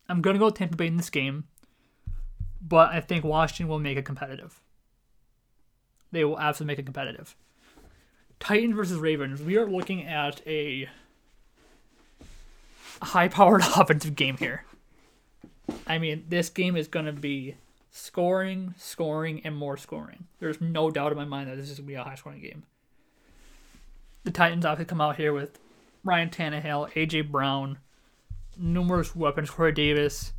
I'm 0.08 0.22
gonna 0.22 0.38
go 0.38 0.46
with 0.46 0.54
Tampa 0.54 0.76
Bay 0.76 0.86
in 0.86 0.96
this 0.96 1.10
game, 1.10 1.44
but 2.60 2.90
I 2.90 3.00
think 3.00 3.24
Washington 3.24 3.68
will 3.68 3.78
make 3.78 3.96
it 3.96 4.04
competitive. 4.04 4.60
They 6.12 6.24
will 6.24 6.38
absolutely 6.38 6.72
make 6.72 6.78
it 6.78 6.86
competitive. 6.86 7.36
Titans 8.38 8.76
versus 8.76 8.98
Ravens. 8.98 9.42
We 9.42 9.56
are 9.56 9.66
looking 9.66 10.06
at 10.06 10.40
a 10.46 10.88
high-powered 13.02 13.62
offensive 13.76 14.14
game 14.14 14.36
here. 14.36 14.64
I 15.86 15.98
mean, 15.98 16.24
this 16.28 16.48
game 16.48 16.76
is 16.76 16.86
gonna 16.86 17.12
be 17.12 17.56
scoring, 17.90 18.74
scoring, 18.76 19.40
and 19.44 19.56
more 19.56 19.76
scoring. 19.76 20.26
There's 20.38 20.60
no 20.60 20.90
doubt 20.90 21.12
in 21.12 21.18
my 21.18 21.24
mind 21.24 21.50
that 21.50 21.56
this 21.56 21.70
is 21.70 21.78
gonna 21.78 21.88
be 21.88 21.94
a 21.94 22.04
high-scoring 22.04 22.40
game 22.40 22.64
the 24.26 24.32
Titans 24.32 24.66
obviously 24.66 24.90
come 24.90 25.00
out 25.00 25.16
here 25.16 25.32
with 25.32 25.58
Ryan 26.04 26.28
Tannehill, 26.28 26.92
AJ 26.92 27.30
Brown, 27.30 27.78
numerous 28.58 29.14
weapons, 29.14 29.50
Corey 29.50 29.72
Davis, 29.72 30.32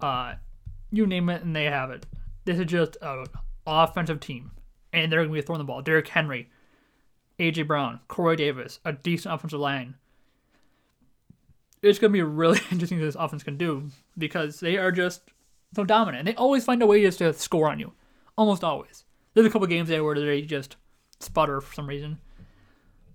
uh, 0.00 0.34
you 0.90 1.06
name 1.06 1.28
it, 1.28 1.42
and 1.42 1.54
they 1.54 1.64
have 1.64 1.90
it. 1.90 2.06
This 2.44 2.58
is 2.58 2.66
just 2.66 2.96
an 3.00 3.26
offensive 3.66 4.20
team, 4.20 4.52
and 4.92 5.10
they're 5.10 5.20
going 5.20 5.30
to 5.30 5.34
be 5.34 5.42
throwing 5.42 5.58
the 5.58 5.64
ball. 5.64 5.82
Derrick 5.82 6.08
Henry, 6.08 6.50
AJ 7.38 7.66
Brown, 7.66 8.00
Corey 8.08 8.36
Davis, 8.36 8.80
a 8.84 8.92
decent 8.92 9.34
offensive 9.34 9.60
line. 9.60 9.96
It's 11.82 11.98
going 11.98 12.12
to 12.12 12.16
be 12.16 12.22
really 12.22 12.60
interesting 12.70 12.98
what 12.98 13.06
this 13.06 13.16
offense 13.18 13.42
can 13.42 13.56
do 13.56 13.90
because 14.16 14.60
they 14.60 14.76
are 14.76 14.92
just 14.92 15.22
so 15.74 15.84
dominant. 15.84 16.24
They 16.24 16.34
always 16.34 16.64
find 16.64 16.82
a 16.82 16.86
way 16.86 17.02
just 17.02 17.18
to 17.18 17.32
score 17.32 17.70
on 17.70 17.78
you, 17.78 17.92
almost 18.36 18.64
always. 18.64 19.04
There's 19.34 19.46
a 19.46 19.50
couple 19.50 19.66
games 19.66 19.88
there 19.88 20.04
where 20.04 20.14
they 20.14 20.42
just 20.42 20.76
sputter 21.20 21.60
for 21.60 21.74
some 21.74 21.88
reason 21.88 22.18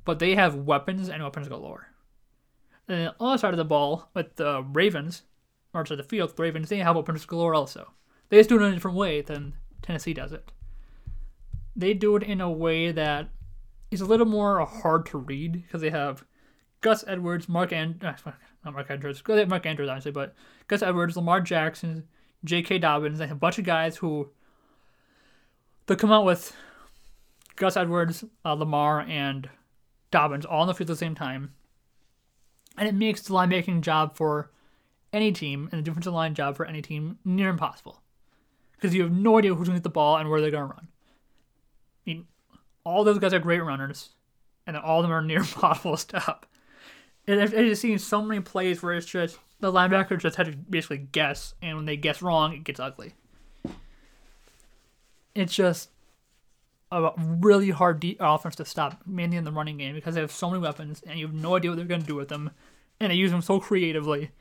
but 0.09 0.17
they 0.17 0.33
have 0.33 0.55
weapons 0.55 1.07
and 1.07 1.21
weapons 1.21 1.47
galore. 1.47 1.88
And 2.89 2.97
on 2.97 3.05
the 3.05 3.23
other 3.23 3.37
side 3.37 3.53
of 3.53 3.57
the 3.57 3.65
ball, 3.65 4.09
with 4.13 4.35
the 4.35 4.63
Ravens, 4.63 5.21
or 5.73 5.85
side 5.85 5.99
of 5.99 6.05
the 6.05 6.09
field, 6.09 6.35
the 6.35 6.43
Ravens, 6.43 6.69
they 6.69 6.79
have 6.79 6.95
weapons 6.95 7.25
galore 7.25 7.53
also. 7.53 7.91
They 8.29 8.37
just 8.37 8.49
do 8.49 8.59
it 8.59 8.63
in 8.63 8.71
a 8.71 8.73
different 8.73 8.97
way 8.97 9.21
than 9.21 9.53
Tennessee 9.81 10.13
does 10.13 10.31
it. 10.31 10.51
They 11.75 11.93
do 11.93 12.15
it 12.15 12.23
in 12.23 12.41
a 12.41 12.51
way 12.51 12.91
that 12.91 13.29
is 13.91 14.01
a 14.01 14.05
little 14.05 14.25
more 14.25 14.65
hard 14.65 15.05
to 15.07 15.17
read 15.17 15.53
because 15.53 15.81
they 15.81 15.91
have 15.91 16.25
Gus 16.81 17.03
Edwards, 17.07 17.47
Mark 17.47 17.71
and 17.71 18.03
uh, 18.03 18.13
not 18.65 18.73
Mark 18.73 18.89
Andrews, 18.89 19.21
they 19.25 19.39
have 19.39 19.49
Mark 19.49 19.65
Andrews 19.65 19.89
honestly, 19.89 20.11
but 20.11 20.33
Gus 20.67 20.81
Edwards, 20.81 21.15
Lamar 21.15 21.41
Jackson, 21.41 22.07
J.K. 22.43 22.79
Dobbins. 22.79 23.19
They 23.19 23.27
have 23.27 23.37
a 23.37 23.39
bunch 23.39 23.57
of 23.57 23.65
guys 23.65 23.97
who 23.97 24.29
they 25.87 25.95
come 25.95 26.11
out 26.11 26.25
with 26.25 26.55
Gus 27.55 27.77
Edwards, 27.77 28.23
uh, 28.45 28.53
Lamar, 28.53 29.01
and 29.01 29.49
Dobbins 30.11 30.45
all 30.45 30.61
on 30.61 30.67
the 30.67 30.73
field 30.73 30.89
at 30.89 30.93
the 30.93 30.97
same 30.97 31.15
time. 31.15 31.53
And 32.77 32.87
it 32.87 32.95
makes 32.95 33.21
the 33.21 33.33
linebacking 33.33 33.81
job 33.81 34.15
for 34.15 34.51
any 35.11 35.31
team 35.31 35.69
and 35.71 35.79
the 35.79 35.83
defensive 35.83 36.13
line 36.13 36.35
job 36.35 36.55
for 36.55 36.65
any 36.65 36.81
team 36.81 37.17
near 37.25 37.49
impossible. 37.49 38.01
Because 38.73 38.93
you 38.93 39.03
have 39.03 39.11
no 39.11 39.37
idea 39.37 39.53
who's 39.53 39.67
going 39.67 39.75
to 39.75 39.79
get 39.79 39.83
the 39.83 39.89
ball 39.89 40.17
and 40.17 40.29
where 40.29 40.39
they're 40.39 40.51
going 40.51 40.69
to 40.69 40.73
run. 40.73 40.87
I 40.87 42.09
mean, 42.09 42.27
all 42.83 43.03
those 43.03 43.19
guys 43.19 43.33
are 43.33 43.39
great 43.39 43.63
runners, 43.63 44.09
and 44.65 44.77
all 44.77 44.99
of 44.99 45.03
them 45.03 45.11
are 45.11 45.21
near 45.25 45.39
impossible 45.39 45.91
to 45.91 45.97
stop. 45.97 46.45
And 47.27 47.41
I've, 47.41 47.53
I've 47.53 47.77
seen 47.77 47.99
so 47.99 48.21
many 48.21 48.41
plays 48.41 48.81
where 48.81 48.93
it's 48.93 49.05
just 49.05 49.37
the 49.59 49.71
linebacker 49.71 50.17
just 50.17 50.37
had 50.37 50.45
to 50.47 50.55
basically 50.55 50.97
guess, 50.97 51.53
and 51.61 51.75
when 51.75 51.85
they 51.85 51.97
guess 51.97 52.21
wrong, 52.21 52.53
it 52.53 52.63
gets 52.63 52.79
ugly. 52.79 53.13
It's 55.35 55.53
just 55.53 55.89
a 56.91 57.11
really 57.17 57.69
hard 57.69 57.99
de- 57.99 58.17
offense 58.19 58.55
to 58.55 58.65
stop, 58.65 59.01
mainly 59.05 59.37
in 59.37 59.43
the 59.43 59.51
running 59.51 59.77
game, 59.77 59.93
because 59.93 60.15
they 60.15 60.21
have 60.21 60.31
so 60.31 60.49
many 60.49 60.61
weapons 60.61 61.03
and 61.05 61.19
you 61.19 61.27
have 61.27 61.35
no 61.35 61.55
idea 61.55 61.71
what 61.71 61.77
they're 61.77 61.85
going 61.85 62.01
to 62.01 62.07
do 62.07 62.15
with 62.15 62.29
them, 62.29 62.51
and 62.99 63.11
they 63.11 63.15
use 63.15 63.31
them 63.31 63.41
so 63.41 63.59
creatively. 63.59 64.31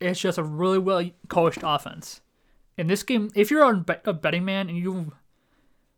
It's 0.00 0.20
just 0.20 0.38
a 0.38 0.42
really 0.42 0.78
well 0.78 1.08
coached 1.28 1.60
offense. 1.62 2.20
In 2.76 2.86
this 2.86 3.02
game, 3.02 3.30
if 3.34 3.50
you're 3.50 3.84
a 4.04 4.12
betting 4.12 4.44
man 4.44 4.68
and 4.68 4.78
you 4.78 5.12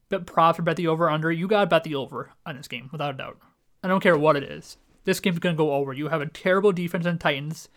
bet 0.08 0.26
props 0.26 0.58
or 0.58 0.62
bet 0.62 0.76
the 0.76 0.88
over 0.88 1.10
under, 1.10 1.30
you 1.30 1.46
gotta 1.46 1.66
bet 1.66 1.84
the 1.84 1.94
over 1.94 2.32
on 2.44 2.56
this 2.56 2.68
game 2.68 2.88
without 2.92 3.14
a 3.14 3.18
doubt. 3.18 3.38
I 3.82 3.88
don't 3.88 4.02
care 4.02 4.16
what 4.16 4.36
it 4.36 4.44
is. 4.44 4.76
This 5.04 5.20
game's 5.20 5.38
gonna 5.38 5.56
go 5.56 5.72
over. 5.72 5.92
You 5.92 6.08
have 6.08 6.20
a 6.20 6.26
terrible 6.26 6.72
defense 6.72 7.06
in 7.06 7.18
Titans, 7.18 7.68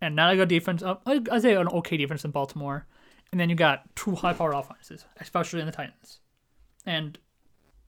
and 0.00 0.14
not 0.14 0.32
a 0.32 0.36
good 0.36 0.48
defense. 0.48 0.82
Uh, 0.82 0.96
I'd 1.06 1.42
say 1.42 1.54
an 1.54 1.68
okay 1.68 1.96
defense 1.96 2.24
in 2.24 2.30
Baltimore, 2.30 2.86
and 3.32 3.40
then 3.40 3.48
you 3.48 3.56
got 3.56 3.94
two 3.94 4.14
high-powered 4.14 4.54
offenses, 4.54 5.06
especially 5.20 5.60
in 5.60 5.66
the 5.66 5.72
Titans 5.72 6.20
and 6.86 7.18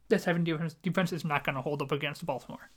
this 0.08 0.24
having 0.24 0.44
defense 0.44 0.74
defense 0.82 1.12
is 1.12 1.24
not 1.24 1.44
going 1.44 1.54
to 1.54 1.62
hold 1.62 1.80
up 1.80 1.92
against 1.92 2.26
Baltimore. 2.26 2.70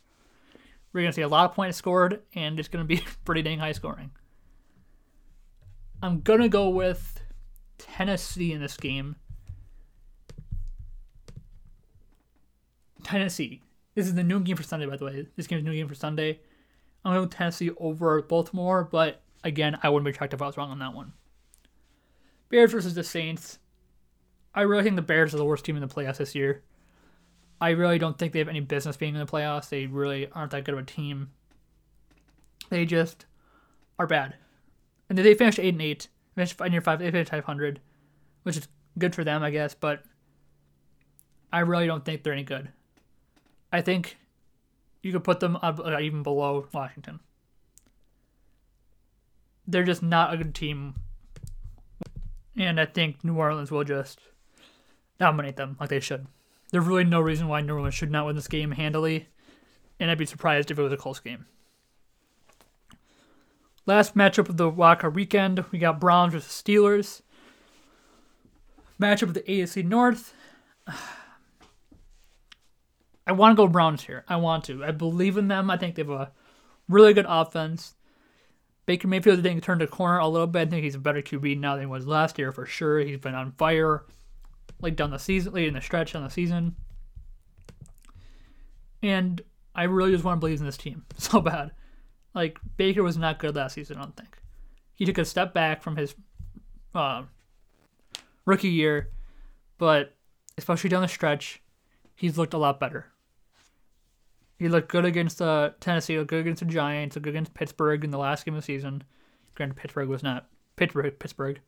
We're 0.93 1.01
going 1.01 1.12
to 1.12 1.15
see 1.15 1.21
a 1.21 1.27
lot 1.27 1.49
of 1.49 1.55
points 1.55 1.77
scored, 1.77 2.21
and 2.36 2.60
it's 2.60 2.67
going 2.67 2.86
to 2.86 2.95
be 2.95 3.03
pretty 3.25 3.41
dang 3.41 3.60
high 3.60 3.71
scoring. 3.71 4.12
I'm 6.03 6.21
going 6.21 6.41
to 6.41 6.49
go 6.49 6.69
with 6.69 7.21
Tennessee 7.77 8.53
in 8.53 8.62
this 8.62 8.77
game. 8.77 9.15
Tennessee. 13.03 13.62
This 13.95 14.07
is 14.07 14.15
the 14.15 14.23
new 14.23 14.39
game 14.39 14.55
for 14.55 14.63
Sunday, 14.63 14.86
by 14.86 14.97
the 14.97 15.05
way. 15.05 15.27
This 15.36 15.47
game 15.47 15.60
is 15.60 15.65
new 15.65 15.73
game 15.73 15.88
for 15.88 15.95
Sunday. 15.95 16.39
I'm 17.03 17.13
going 17.13 17.27
go 17.27 17.29
Tennessee 17.29 17.71
over 17.77 18.21
Baltimore, 18.21 18.88
but 18.89 19.21
again, 19.43 19.77
I 19.81 19.89
wouldn't 19.89 20.05
be 20.05 20.17
shocked 20.17 20.34
if 20.34 20.41
I 20.41 20.45
was 20.45 20.57
wrong 20.57 20.71
on 20.71 20.79
that 20.79 20.93
one. 20.93 21.13
Bears 22.49 22.71
versus 22.71 22.93
the 22.93 23.03
Saints. 23.03 23.60
I 24.53 24.61
really 24.61 24.83
think 24.83 24.95
the 24.95 25.01
Bears 25.01 25.33
are 25.33 25.37
the 25.37 25.45
worst 25.45 25.65
team 25.65 25.75
in 25.75 25.81
the 25.81 25.93
playoffs 25.93 26.17
this 26.17 26.35
year. 26.35 26.63
I 27.59 27.69
really 27.69 27.99
don't 27.99 28.17
think 28.17 28.33
they 28.33 28.39
have 28.39 28.47
any 28.47 28.59
business 28.59 28.97
being 28.97 29.13
in 29.13 29.19
the 29.19 29.31
playoffs. 29.31 29.69
They 29.69 29.85
really 29.85 30.27
aren't 30.31 30.51
that 30.51 30.65
good 30.65 30.73
of 30.73 30.79
a 30.79 30.83
team. 30.83 31.29
They 32.69 32.85
just 32.85 33.25
are 33.99 34.07
bad. 34.07 34.35
And 35.09 35.17
they 35.17 35.33
finished 35.35 35.59
eight 35.59 35.73
and 35.73 35.81
eight. 35.81 36.07
Finished 36.35 36.59
near 36.59 36.81
five. 36.81 36.99
They 36.99 37.11
finished 37.11 37.31
five 37.31 37.43
hundred, 37.43 37.81
which 38.43 38.57
is 38.57 38.67
good 38.97 39.13
for 39.13 39.23
them, 39.23 39.43
I 39.43 39.51
guess. 39.51 39.75
But 39.75 40.03
I 41.53 41.59
really 41.59 41.85
don't 41.85 42.03
think 42.03 42.23
they're 42.23 42.33
any 42.33 42.43
good. 42.43 42.69
I 43.71 43.81
think 43.81 44.17
you 45.03 45.11
could 45.11 45.23
put 45.23 45.39
them 45.39 45.57
uh, 45.61 45.99
even 46.01 46.23
below 46.23 46.67
Washington. 46.73 47.19
They're 49.67 49.83
just 49.83 50.01
not 50.01 50.33
a 50.33 50.37
good 50.37 50.55
team, 50.55 50.95
and 52.57 52.79
I 52.79 52.85
think 52.85 53.23
New 53.23 53.35
Orleans 53.35 53.71
will 53.71 53.83
just 53.83 54.19
dominate 55.21 55.55
them 55.55 55.77
like 55.79 55.89
they 55.89 55.99
should. 56.01 56.25
There's 56.71 56.86
really 56.86 57.03
no 57.03 57.21
reason 57.21 57.47
why 57.47 57.62
New 57.62 57.75
Orleans 57.75 57.93
should 57.93 58.12
not 58.12 58.25
win 58.25 58.36
this 58.36 58.47
game 58.47 58.71
handily, 58.71 59.27
and 59.99 60.10
I'd 60.10 60.17
be 60.17 60.25
surprised 60.25 60.71
if 60.71 60.79
it 60.79 60.81
was 60.81 60.91
a 60.91 60.97
close 60.97 61.19
game. 61.19 61.45
Last 63.86 64.15
matchup 64.15 64.49
of 64.49 64.57
the 64.57 64.67
Waka 64.69 65.10
weekend, 65.10 65.63
we 65.71 65.79
got 65.79 65.99
Browns 65.99 66.34
versus 66.34 66.51
Steelers. 66.51 67.21
Matchup 68.99 69.23
of 69.23 69.34
the 69.36 69.41
AFC 69.41 69.86
North. 69.86 70.34
I 73.27 73.34
want 73.34 73.53
to 73.53 73.55
go 73.55 73.67
Browns 73.67 74.03
here. 74.03 74.25
I 74.27 74.38
want 74.38 74.63
to. 74.65 74.84
I 74.84 74.91
believe 74.91 75.38
in 75.38 75.47
them. 75.47 75.69
I 75.69 75.77
think 75.77 75.95
they 75.95 76.01
have 76.01 76.10
a 76.10 76.31
really 76.89 77.13
good 77.13 77.27
offense. 77.29 77.93
Baker 78.88 79.07
Mayfield 79.07 79.39
I 79.39 79.43
think 79.43 79.63
turned 79.63 79.81
the 79.81 79.88
corner 79.88 80.17
a 80.17 80.27
little 80.27 80.47
bit. 80.47 80.67
I 80.67 80.71
think 80.71 80.84
he's 80.84 80.95
a 80.95 80.99
better 80.99 81.21
QB 81.21 81.60
now 81.60 81.75
than 81.75 81.84
he 81.84 81.88
was 81.88 82.07
last 82.07 82.39
year 82.39 82.51
for 82.51 82.65
sure. 82.65 82.99
He's 82.99 83.19
been 83.19 83.36
on 83.36 83.51
fire 83.53 84.03
like 84.82 84.96
down 84.96 85.12
the 85.12 85.17
season, 85.17 85.54
late 85.54 85.67
in 85.67 85.74
the 85.74 85.82
stretch 85.82 86.15
on 86.15 86.24
the 86.24 86.30
season. 86.30 86.76
And 89.04 89.41
I 89.74 89.84
really 89.84 90.12
just 90.12 90.24
want 90.24 90.38
to 90.38 90.39
believe 90.39 90.60
in 90.60 90.65
this 90.65 90.78
team 90.78 91.06
so 91.17 91.41
bad. 91.41 91.72
Like 92.34 92.60
Baker 92.78 93.04
was 93.04 93.17
not 93.17 93.39
good 93.39 93.56
last 93.56 93.74
season. 93.74 93.98
I 93.98 94.02
don't 94.02 94.15
think 94.15 94.38
he 94.94 95.06
took 95.06 95.17
a 95.17 95.26
step 95.26 95.54
back 95.54 95.82
from 95.82 95.96
his 95.96 96.15
uh, 96.94 97.24
rookie 98.46 98.70
year, 98.70 99.10
but 99.78 100.15
especially 100.58 100.89
down 100.89 101.02
the 101.02 101.08
stretch, 101.08 101.62
he's 102.15 102.38
looked 102.38 102.54
a 102.54 102.58
lot 102.58 102.80
better. 102.80 103.08
He 104.60 104.70
looked 104.70 104.89
good 104.89 105.06
against 105.06 105.41
uh, 105.41 105.72
Tennessee, 105.80 106.20
looked 106.20 106.30
good 106.30 106.41
against 106.41 106.60
the 106.60 106.67
Giants, 106.67 107.15
looked 107.15 107.24
good 107.24 107.32
against 107.32 107.56
Pittsburgh 107.56 108.04
in 108.04 108.12
the 108.12 108.20
last 108.20 108.46
game 108.46 108.54
of 108.54 108.62
the 108.62 108.65
season. 108.65 109.04
Granted, 109.56 109.76
Pittsburgh 109.76 110.08
was 110.08 110.22
not 110.22 110.48
Pittsburgh, 110.76 111.17
Pittsburgh, 111.17 111.60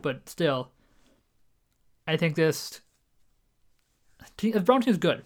but 0.00 0.26
still, 0.26 0.70
I 2.10 2.16
think 2.16 2.34
this 2.34 2.80
team, 4.36 4.50
the 4.50 4.60
Brown 4.60 4.80
team 4.80 4.90
is 4.90 4.98
good. 4.98 5.22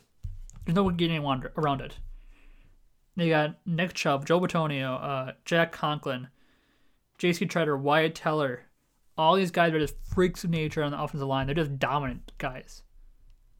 There's 0.64 0.76
no 0.76 0.90
getting 0.90 1.24
around 1.24 1.80
it. 1.80 1.98
They 3.16 3.30
got 3.30 3.56
Nick 3.64 3.94
Chubb, 3.94 4.26
Joe 4.26 4.38
Bitonio, 4.38 5.02
uh, 5.02 5.32
Jack 5.46 5.72
Conklin, 5.72 6.28
J.C. 7.16 7.46
Tretter, 7.46 7.78
Wyatt 7.80 8.14
Teller. 8.14 8.66
All 9.16 9.34
these 9.34 9.50
guys 9.50 9.72
are 9.72 9.78
just 9.78 9.94
freaks 10.14 10.44
of 10.44 10.50
nature 10.50 10.82
on 10.82 10.90
the 10.90 11.00
offensive 11.00 11.26
line. 11.26 11.46
They're 11.46 11.54
just 11.54 11.78
dominant 11.78 12.32
guys. 12.36 12.82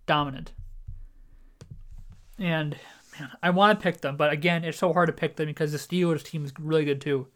Dominant. 0.04 0.52
And 2.38 2.76
man, 3.18 3.30
I 3.42 3.50
want 3.50 3.78
to 3.78 3.82
pick 3.82 4.02
them, 4.02 4.18
but 4.18 4.34
again, 4.34 4.64
it's 4.64 4.76
so 4.76 4.92
hard 4.92 5.06
to 5.06 5.14
pick 5.14 5.36
them 5.36 5.46
because 5.46 5.72
the 5.72 5.78
Steelers 5.78 6.24
team 6.24 6.44
is 6.44 6.52
really 6.60 6.84
good 6.84 7.00
too. 7.00 7.28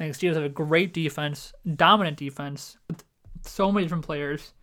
I 0.00 0.04
think 0.04 0.16
Steelers 0.16 0.36
have 0.36 0.44
a 0.44 0.48
great 0.48 0.94
defense, 0.94 1.52
dominant 1.74 2.16
defense, 2.16 2.78
with 2.88 3.04
so 3.42 3.70
many 3.70 3.84
different 3.84 4.06
players. 4.06 4.54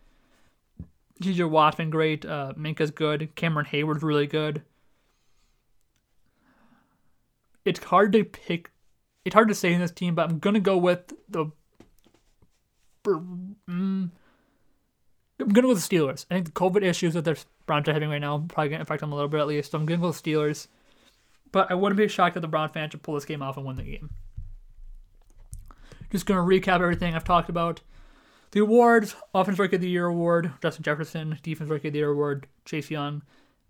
TJ 1.22 1.48
Watt's 1.48 1.76
been 1.76 1.90
great. 1.90 2.24
Uh, 2.24 2.52
Minkah's 2.56 2.90
good. 2.90 3.34
Cameron 3.34 3.66
Heyward's 3.66 4.02
really 4.02 4.26
good. 4.26 4.62
It's 7.64 7.82
hard 7.84 8.12
to 8.12 8.24
pick. 8.24 8.70
It's 9.24 9.34
hard 9.34 9.48
to 9.48 9.54
say 9.54 9.72
in 9.72 9.80
this 9.80 9.92
team, 9.92 10.14
but 10.14 10.28
I'm 10.28 10.38
gonna 10.38 10.60
go 10.60 10.76
with 10.76 11.12
the. 11.28 11.46
Mm, 13.06 14.10
I'm 15.38 15.48
gonna 15.48 15.62
go 15.62 15.68
with 15.68 15.86
the 15.86 15.96
Steelers. 15.96 16.26
I 16.30 16.34
think 16.34 16.46
the 16.46 16.52
COVID 16.52 16.82
issues 16.82 17.14
that 17.14 17.24
the 17.24 17.38
Browns 17.66 17.88
are 17.88 17.92
having 17.92 18.10
right 18.10 18.20
now 18.20 18.44
probably 18.48 18.70
gonna 18.70 18.82
affect 18.82 19.00
them 19.00 19.12
a 19.12 19.14
little 19.14 19.28
bit 19.28 19.40
at 19.40 19.46
least. 19.46 19.70
So 19.70 19.78
I'm 19.78 19.86
gonna 19.86 20.00
go 20.00 20.08
with 20.08 20.22
the 20.22 20.30
Steelers. 20.30 20.66
But 21.52 21.70
I 21.70 21.74
wouldn't 21.74 21.98
be 21.98 22.08
shocked 22.08 22.36
if 22.36 22.42
the 22.42 22.48
Brown 22.48 22.70
fans 22.70 22.92
should 22.92 23.02
pull 23.02 23.14
this 23.14 23.24
game 23.24 23.42
off 23.42 23.56
and 23.56 23.66
win 23.66 23.76
the 23.76 23.82
game. 23.82 24.10
Just 26.10 26.26
gonna 26.26 26.40
recap 26.40 26.80
everything 26.80 27.14
I've 27.14 27.24
talked 27.24 27.48
about. 27.48 27.80
The 28.52 28.60
awards: 28.60 29.16
Offense 29.34 29.58
Rookie 29.58 29.76
of 29.76 29.82
the 29.82 29.88
Year 29.88 30.04
award, 30.04 30.52
Justin 30.60 30.82
Jefferson. 30.82 31.38
Defense 31.42 31.70
Rookie 31.70 31.88
of 31.88 31.94
the 31.94 32.00
Year 32.00 32.10
award, 32.10 32.46
Chase 32.66 32.90
Young. 32.90 33.22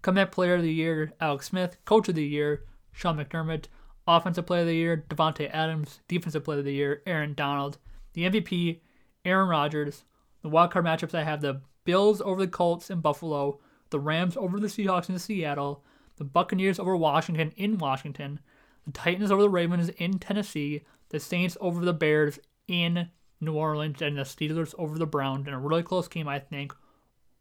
Comeback 0.03 0.33
Player 0.33 0.57
of 0.57 0.63
the 0.63 0.73
Year, 0.73 1.13
Alex 1.21 1.47
Smith. 1.47 1.77
Coach 1.85 2.09
of 2.09 2.17
the 2.17 2.27
Year, 2.27 2.65
Sean 2.91 3.17
McDermott. 3.17 3.67
Offensive 4.09 4.45
Player 4.45 4.63
of 4.63 4.67
the 4.67 4.75
Year, 4.75 5.05
Davante 5.09 5.49
Adams. 5.53 6.01
Defensive 6.09 6.43
Player 6.43 6.59
of 6.59 6.65
the 6.65 6.75
Year, 6.75 7.01
Aaron 7.07 7.35
Donald. 7.35 7.79
The 8.15 8.29
MVP, 8.29 8.81
Aaron 9.25 9.49
Rodgers. 9.49 10.03
The 10.43 10.51
wildcard 10.51 10.83
matchups 10.83 11.15
I 11.15 11.23
have 11.23 11.43
the 11.43 11.61
Bills 11.85 12.21
over 12.21 12.41
the 12.41 12.51
Colts 12.51 12.91
in 12.91 13.01
Buffalo, 13.01 13.61
the 13.91 14.01
Rams 14.01 14.37
over 14.37 14.59
the 14.59 14.67
Seahawks 14.67 15.09
in 15.09 15.17
Seattle, 15.21 15.85
the 16.17 16.25
Buccaneers 16.25 16.81
over 16.81 16.97
Washington 16.97 17.53
in 17.57 17.79
Washington, 17.79 18.41
the 18.85 18.91
Titans 18.91 19.31
over 19.31 19.43
the 19.43 19.49
Ravens 19.49 19.91
in 19.91 20.19
Tennessee, 20.19 20.83
the 21.11 21.21
Saints 21.21 21.57
over 21.61 21.85
the 21.85 21.93
Bears 21.93 22.41
in 22.67 23.11
New 23.43 23.55
Orleans, 23.55 24.01
and 24.01 24.17
the 24.17 24.23
Steelers 24.23 24.75
over 24.79 24.99
the 24.99 25.07
Browns 25.07 25.47
in 25.47 25.53
a 25.53 25.61
really 25.61 25.83
close 25.83 26.09
game, 26.09 26.29
I 26.29 26.39
think, 26.39 26.73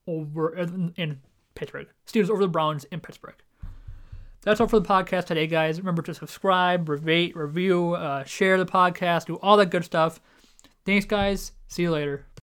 over 0.07 0.55
in, 0.57 1.21
Pittsburgh. 1.53 1.87
Steelers 2.07 2.29
over 2.29 2.41
the 2.41 2.47
Browns 2.47 2.85
in 2.85 2.99
Pittsburgh. 2.99 3.35
That's 4.41 4.59
all 4.59 4.67
for 4.67 4.79
the 4.79 4.87
podcast 4.87 5.25
today, 5.25 5.45
guys. 5.45 5.79
Remember 5.79 6.01
to 6.01 6.13
subscribe, 6.13 6.89
rate, 6.89 7.35
review, 7.35 7.93
uh, 7.93 8.23
share 8.23 8.57
the 8.57 8.65
podcast, 8.65 9.25
do 9.27 9.35
all 9.35 9.57
that 9.57 9.69
good 9.69 9.85
stuff. 9.85 10.19
Thanks, 10.85 11.05
guys. 11.05 11.51
See 11.67 11.83
you 11.83 11.91
later. 11.91 12.25